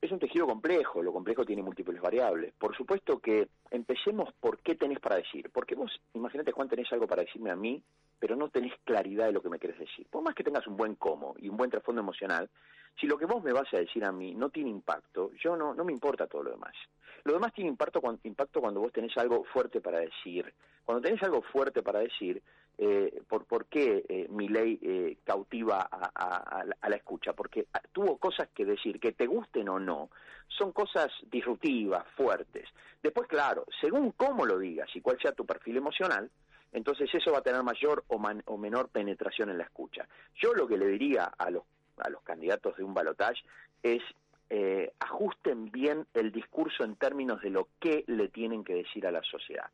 [0.02, 2.52] es un tejido complejo, lo complejo tiene múltiples variables.
[2.58, 5.48] Por supuesto que empecemos por qué tenés para decir.
[5.50, 7.82] Porque vos, imagínate Juan, tenés algo para decirme a mí,
[8.18, 10.06] pero no tenés claridad de lo que me querés decir.
[10.10, 12.50] Por más que tengas un buen cómo y un buen trasfondo emocional,
[13.00, 15.72] si lo que vos me vas a decir a mí no tiene impacto, yo no,
[15.72, 16.74] no me importa todo lo demás.
[17.24, 20.52] Lo demás tiene impacto cuando, impacto cuando vos tenés algo fuerte para decir.
[20.84, 22.42] Cuando tenés algo fuerte para decir,
[22.78, 27.32] eh, por, ¿por qué eh, mi ley eh, cautiva a, a- a la- escucha?
[27.32, 30.10] Porque ah, tuvo cosas que decir, que te gusten o no,
[30.48, 32.68] son cosas disruptivas, fuertes.
[33.02, 36.30] Después, claro, según cómo lo digas y cuál sea tu perfil emocional,
[36.72, 40.06] entonces eso va a tener mayor o, man- o menor penetración en la escucha.
[40.34, 41.62] Yo lo que le diría a los,
[41.98, 43.40] a los candidatos de un balotaje
[43.82, 44.02] es
[44.50, 49.10] eh, ajusten bien el discurso en términos de lo que le tienen que decir a
[49.10, 49.70] la sociedad.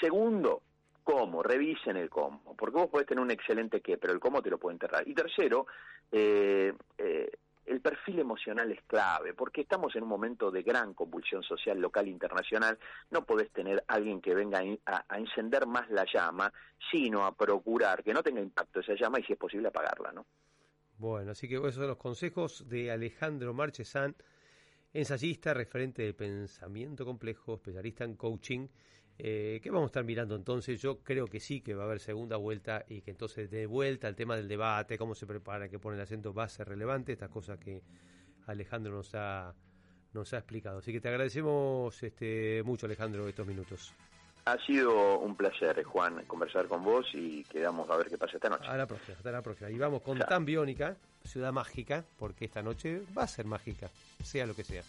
[0.00, 0.62] Segundo,
[1.02, 4.50] cómo, revisen el cómo, porque vos podés tener un excelente qué, pero el cómo te
[4.50, 5.06] lo puede enterrar.
[5.06, 5.66] Y tercero,
[6.12, 7.30] eh, eh,
[7.66, 12.06] el perfil emocional es clave, porque estamos en un momento de gran convulsión social local
[12.06, 12.78] e internacional,
[13.10, 16.52] no podés tener alguien que venga a, encender más la llama,
[16.90, 20.26] sino a procurar que no tenga impacto esa llama y si es posible apagarla, ¿no?
[20.98, 24.16] Bueno, así que esos son los consejos de Alejandro Marchesán,
[24.92, 28.66] ensayista, referente de pensamiento complejo, especialista en coaching.
[29.22, 30.80] Eh, ¿Qué vamos a estar mirando entonces?
[30.80, 34.08] Yo creo que sí, que va a haber segunda vuelta y que entonces de vuelta
[34.08, 37.12] el tema del debate, cómo se prepara, que pone el acento, va a ser relevante,
[37.12, 37.82] estas cosas que
[38.46, 39.54] Alejandro nos ha,
[40.14, 40.78] nos ha explicado.
[40.78, 43.92] Así que te agradecemos este, mucho, Alejandro, estos minutos.
[44.46, 48.48] Ha sido un placer, Juan, conversar con vos y quedamos a ver qué pasa esta
[48.48, 48.66] noche.
[48.66, 49.70] A la próxima, hasta la próxima.
[49.70, 53.90] Y vamos con Tan Biónica, Ciudad Mágica, porque esta noche va a ser mágica,
[54.24, 54.82] sea lo que sea.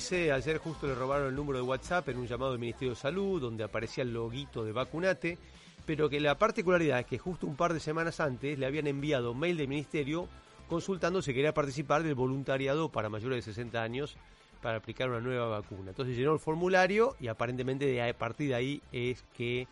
[0.00, 2.96] Dice, ayer justo le robaron el número de WhatsApp en un llamado del Ministerio de
[2.96, 5.36] Salud, donde aparecía el loguito de vacunate,
[5.84, 9.34] pero que la particularidad es que justo un par de semanas antes le habían enviado
[9.34, 10.26] mail del Ministerio
[10.70, 14.16] consultando si quería participar del voluntariado para mayores de 60 años
[14.62, 15.90] para aplicar una nueva vacuna.
[15.90, 19.68] Entonces llenó el formulario y aparentemente de a partir de ahí es que,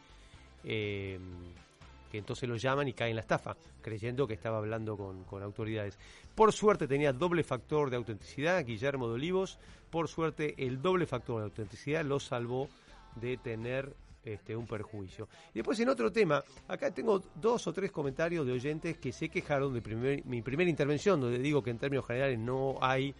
[0.62, 1.18] eh,
[2.10, 5.42] que entonces lo llaman y cae en la estafa, creyendo que estaba hablando con, con
[5.42, 5.98] autoridades.
[6.34, 9.58] Por suerte tenía doble factor de autenticidad, Guillermo de Olivos,
[9.90, 12.68] por suerte el doble factor de autenticidad lo salvó
[13.16, 13.94] de tener
[14.24, 15.28] este, un perjuicio.
[15.54, 19.28] Y después en otro tema, acá tengo dos o tres comentarios de oyentes que se
[19.28, 23.14] quejaron de mi primera intervención, donde digo que en términos generales no hay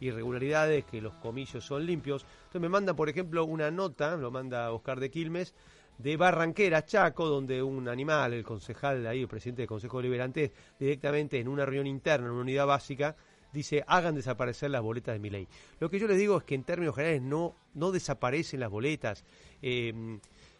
[0.00, 2.26] irregularidades, que los comillos son limpios.
[2.40, 5.54] Entonces me mandan, por ejemplo, una nota, lo manda Oscar de Quilmes,
[6.02, 11.38] de Barranquera, Chaco, donde un animal, el concejal ahí, el presidente del Consejo Deliberante, directamente
[11.38, 13.16] en una reunión interna, en una unidad básica,
[13.52, 15.46] dice, hagan desaparecer las boletas de mi ley.
[15.78, 19.24] Lo que yo les digo es que en términos generales no, no desaparecen las boletas.
[19.60, 19.92] Eh,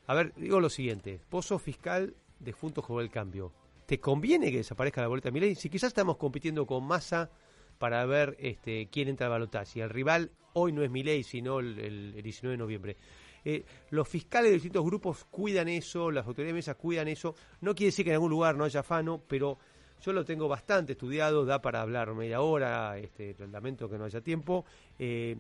[0.07, 3.53] a ver, digo lo siguiente, vos sos fiscal de Juntos con el Cambio.
[3.87, 5.55] ¿Te conviene que desaparezca la boleta de mi ley?
[5.55, 7.31] Si quizás estamos compitiendo con masa
[7.79, 9.79] para ver este, quién entra al balotaje.
[9.79, 12.97] Y el rival hoy no es mi ley, sino el- el 19 de noviembre.
[13.45, 17.35] Eh, los fiscales de distintos grupos cuidan eso, las autoridades de mesa cuidan eso.
[17.61, 19.59] No quiere decir que en algún lugar no haya afano, pero
[20.03, 24.21] yo lo tengo bastante estudiado, da para hablar media hora, este, lamento que no haya
[24.21, 24.65] tiempo.
[24.99, 25.37] Eh,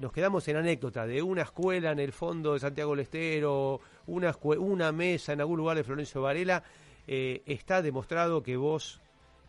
[0.00, 4.34] nos quedamos en anécdota de una escuela en el fondo de Santiago del Estero, una,
[4.58, 6.62] una mesa en algún lugar de Florencio Varela,
[7.06, 9.00] eh, está demostrado que vos,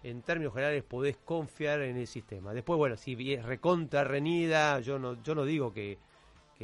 [0.04, 2.54] en términos generales, podés confiar en el sistema.
[2.54, 5.98] Después, bueno, si es recontra, renida, yo no, yo no digo que,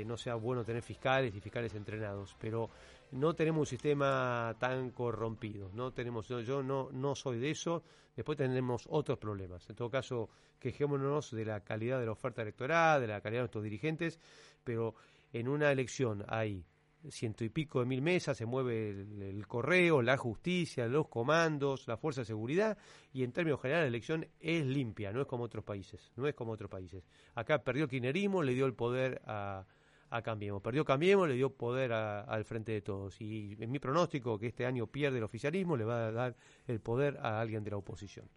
[0.05, 2.69] no sea bueno tener fiscales y fiscales entrenados, pero
[3.11, 7.83] no tenemos un sistema tan corrompido, no tenemos, yo no, no soy de eso,
[8.15, 9.67] después tenemos otros problemas.
[9.69, 10.29] En todo caso,
[10.59, 14.19] quejémonos de la calidad de la oferta electoral, de la calidad de nuestros dirigentes,
[14.63, 14.95] pero
[15.33, 16.65] en una elección hay
[17.09, 21.97] ciento y pico de mil mesas, se mueve el, correo, la justicia, los comandos, la
[21.97, 22.77] fuerza de seguridad,
[23.13, 26.35] y en términos generales la elección es limpia, no es como otros países, no es
[26.35, 27.03] como otros países.
[27.35, 29.65] Acá perdió el le dio el poder a,
[30.09, 30.61] a Cambiemos.
[30.61, 33.19] Perdió Cambiemos, le dio poder al frente de todos.
[33.21, 36.35] Y en mi pronóstico, que este año pierde el oficialismo, le va a dar
[36.67, 38.27] el poder a alguien de la oposición.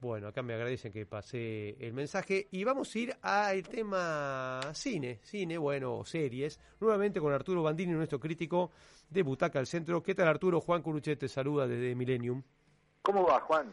[0.00, 5.18] Bueno, acá me agradecen que pasé el mensaje y vamos a ir al tema cine,
[5.22, 8.70] cine, bueno, series, nuevamente con Arturo Bandini, nuestro crítico
[9.10, 10.02] de Butaca al Centro.
[10.02, 10.62] ¿Qué tal Arturo?
[10.62, 12.42] Juan Curuchet te saluda desde Millennium.
[13.02, 13.70] ¿Cómo va, Juan?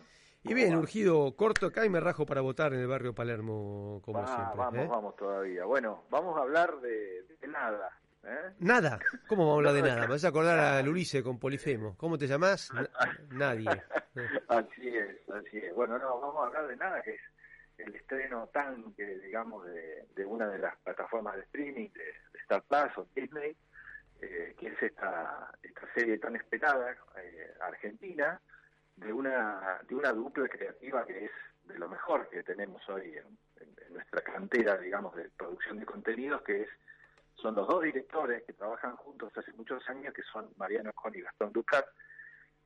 [0.48, 4.26] Y bien, urgido corto acá y me rajo para votar en el barrio Palermo, como
[4.26, 4.56] siempre.
[4.56, 4.88] Vamos, ¿eh?
[4.90, 5.66] vamos todavía.
[5.66, 7.92] Bueno, vamos a hablar de, nada.
[8.24, 8.54] ¿eh?
[8.60, 9.00] ¿Nada?
[9.28, 10.02] ¿Cómo vamos a hablar de nada?
[10.02, 11.98] Me vas a acordar a Ulises con Polifemo.
[11.98, 12.72] ¿Cómo te llamás?
[13.32, 13.68] nadie.
[14.48, 15.76] así es, así es.
[15.76, 17.22] Bueno, no, vamos a hablar de nada, que es
[17.78, 22.98] el estreno tan, que digamos, de, una de las plataformas de streaming de, Star Plus
[22.98, 23.58] o Disney,
[24.22, 28.40] eh, que es esta, esta serie tan esperada, eh, argentina,
[28.98, 31.32] de una, de una dupla creativa que es
[31.66, 33.38] de lo mejor que tenemos hoy en,
[33.94, 36.70] nuestra cantera, digamos, de producción de contenidos, que es
[37.36, 41.22] son los dos directores que trabajan juntos hace muchos años, que son Mariano Con y
[41.22, 41.86] Gastón Ducat,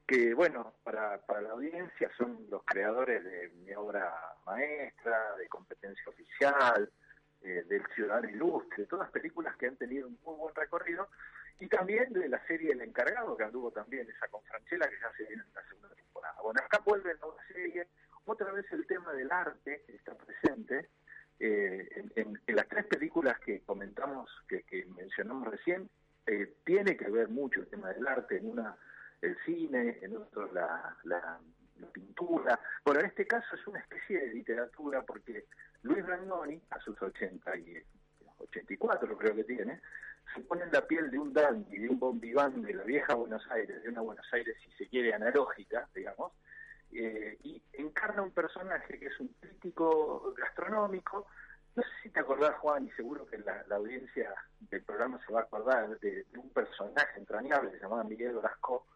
[0.08, 4.14] que, bueno, para, para la audiencia son los creadores de mi obra
[4.46, 6.90] maestra, de competencia oficial,
[7.44, 11.08] eh, del Ciudadano Ilustre, todas películas que han tenido un muy buen recorrido,
[11.60, 15.12] y también de la serie El Encargado, que anduvo también esa con Franchella, que ya
[15.16, 16.42] se viene en la segunda temporada.
[16.44, 17.88] Bueno, acá vuelven a una serie,
[18.26, 20.90] otra vez el tema del arte está presente.
[21.40, 25.90] Eh, en, las tres películas que comentamos, que, mencionamos recién,
[26.28, 28.78] eh, tiene que ver mucho el tema del arte, en una
[29.22, 31.40] el cine, en otro la, la,
[31.94, 32.60] pintura.
[32.86, 35.48] Bueno, en este caso es una especie de literatura porque
[35.82, 37.84] Luis Brandoni, a sus 80 y
[38.38, 39.82] 84 creo que tiene,
[40.34, 43.46] se pone en la piel de un dandy, de un bombiván de la vieja Buenos
[43.52, 46.32] Aires, de una Buenos Aires, si se quiere, analógica, digamos,
[46.94, 51.28] eh, y encarna un personaje que es un crítico gastronómico.
[51.76, 55.42] No sé si te acordás, Juan, y seguro que la, audiencia del programa se va
[55.42, 58.88] a acordar de, un personaje entrañable que se llamaba Miguel Orasco,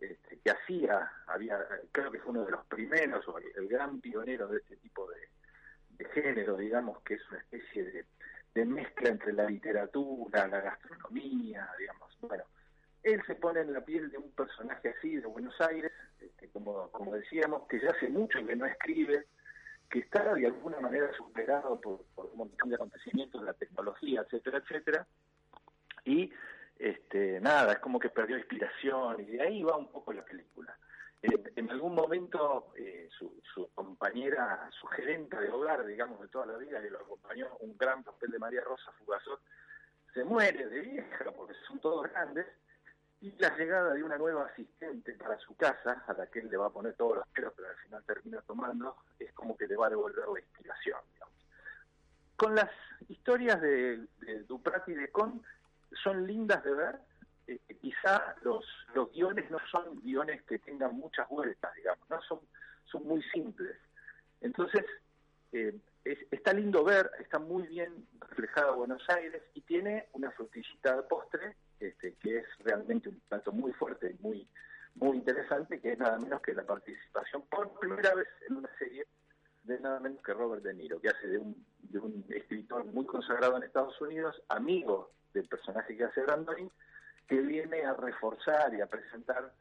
[0.00, 1.58] este, que hacía, había,
[1.90, 6.04] creo que fue uno de los primeros, o el, gran pionero de este tipo de
[6.12, 8.06] género, digamos, que es una especie de
[8.54, 12.16] de mezcla entre la literatura, la gastronomía, digamos.
[12.20, 12.44] Bueno,
[13.02, 16.90] él se pone en la piel de un personaje así de Buenos Aires, este, como,
[16.90, 19.26] como decíamos, que ya hace mucho que no escribe,
[19.90, 25.06] que está de alguna manera superado por, un montón de acontecimientos, la tecnología, etcétera, etcétera.
[26.04, 26.32] Y
[26.78, 30.76] este, nada, es como que perdió inspiración y de ahí va un poco la película.
[31.22, 36.82] En, algún momento eh, su, compañera, su gerenta de hogar, digamos, de toda la vida,
[36.82, 39.40] que lo acompañó un gran papel de María Rosa Fugazot,
[40.12, 42.46] se muere de vieja, porque son todos grandes,
[43.20, 46.56] y la llegada de una nueva asistente para su casa, a la que él le
[46.56, 49.76] va a poner todos los pelos, pero al final termina tomando, es como que le
[49.76, 50.98] va a devolver la inspiración.
[51.12, 51.34] Digamos.
[52.34, 52.70] Con las
[53.08, 55.40] historias de, de Duprat y de Con,
[56.02, 56.98] son lindas de ver,
[57.68, 62.40] eh, quizá los, los guiones no son guiones que tengan muchas vueltas, digamos, no son,
[62.84, 63.76] son muy simples.
[64.40, 64.84] Entonces,
[65.52, 65.78] eh,
[66.30, 71.56] está lindo ver, está muy bien reflejada Buenos Aires y tiene una frutillita de postre
[71.78, 74.46] este, que es realmente un plato muy fuerte y muy,
[74.94, 79.06] muy interesante, que es nada menos que la participación por primera vez en una serie
[79.64, 83.06] de nada menos que Robert De Niro, que hace de un, de un escritor muy
[83.06, 86.70] consagrado en Estados Unidos, amigo del personaje que hace Brandon,
[87.28, 89.52] que viene a reforzar y a presentar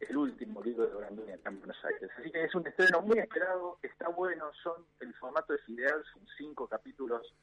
[0.00, 2.10] el último libro de Brandoni acá en Buenos Aires.
[2.18, 6.22] Así que es un estreno muy esperado, está bueno, son el formato es ideal, son
[6.36, 7.34] cinco capítulos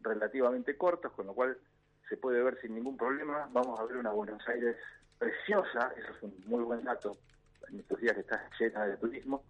[0.00, 1.56] relativamente cortos, con lo cual
[2.08, 3.48] se puede ver sin ningún problema.
[3.52, 4.76] Vamos a ver una Buenos Aires
[5.18, 7.16] preciosa, eso es un muy buen dato
[7.68, 9.44] en estos días que está llena de turismo.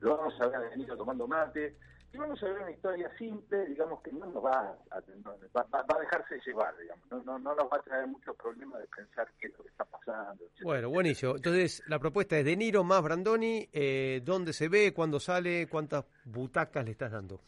[0.00, 1.76] Lo vamos a ver venido tomando mate
[2.12, 5.62] Y vamos a ver una historia simple, digamos, que no nos va a, no, va,
[5.72, 7.08] va- a dejarse llevar, digamos.
[7.10, 9.70] No, no, no nos va a traer muchos problemas de pensar qué es lo que
[9.70, 10.44] está pasando.
[10.62, 11.36] Bueno, buenísimo.
[11.36, 13.68] Entonces, la propuesta es De Niro más Brandoni.
[13.72, 14.92] Eh, ¿Dónde se ve?
[14.92, 15.68] ¿Cuándo sale?
[15.68, 17.40] ¿Cuántas butacas le estás dando?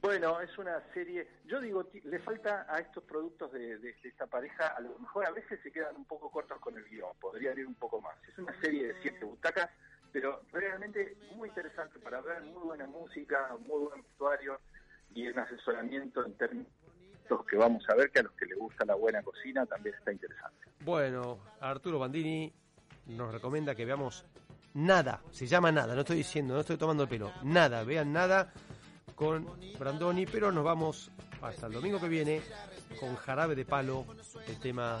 [0.00, 4.26] Bueno, es una serie, yo digo, le falta a estos productos de, de- de esta
[4.26, 7.56] pareja, a lo mejor a veces se quedan un poco cortos con el guion, podrían
[7.56, 8.16] ir un poco más.
[8.26, 9.70] Es una serie de siete butacas,
[10.12, 14.60] pero realmente muy interesante para ver, muy buena música, muy buen vestuario
[15.14, 16.72] y un asesoramiento en términos
[17.48, 20.12] que vamos a ver que a los que les gusta la buena cocina también está
[20.12, 20.66] interesante.
[20.80, 22.52] Bueno, Arturo Bandini
[23.06, 24.24] nos recomienda que veamos
[24.74, 25.22] nada.
[25.30, 27.32] Se llama nada, no estoy diciendo, no estoy tomando el pelo.
[27.42, 28.52] Nada, vean nada
[29.14, 29.46] con
[29.78, 31.10] Brandoni, pero nos vamos
[31.42, 32.40] hasta el domingo que viene
[32.98, 34.06] con Jarabe de Palo,
[34.46, 35.00] el tema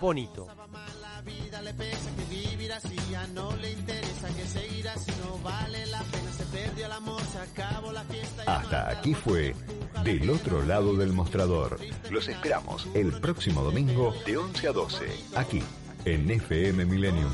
[0.00, 0.48] bonito.
[8.46, 9.54] Hasta aquí fue
[10.04, 11.78] Del otro lado del mostrador.
[12.10, 15.06] Los esperamos el próximo domingo de 11 a 12,
[15.36, 15.62] aquí
[16.04, 17.30] en FM Millennium.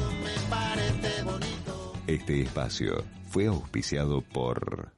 [2.07, 4.98] Este espacio fue auspiciado por...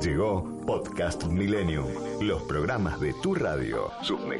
[0.00, 1.86] Llegó Podcast Millennium,
[2.20, 4.36] los programas de tu radio, sus mejores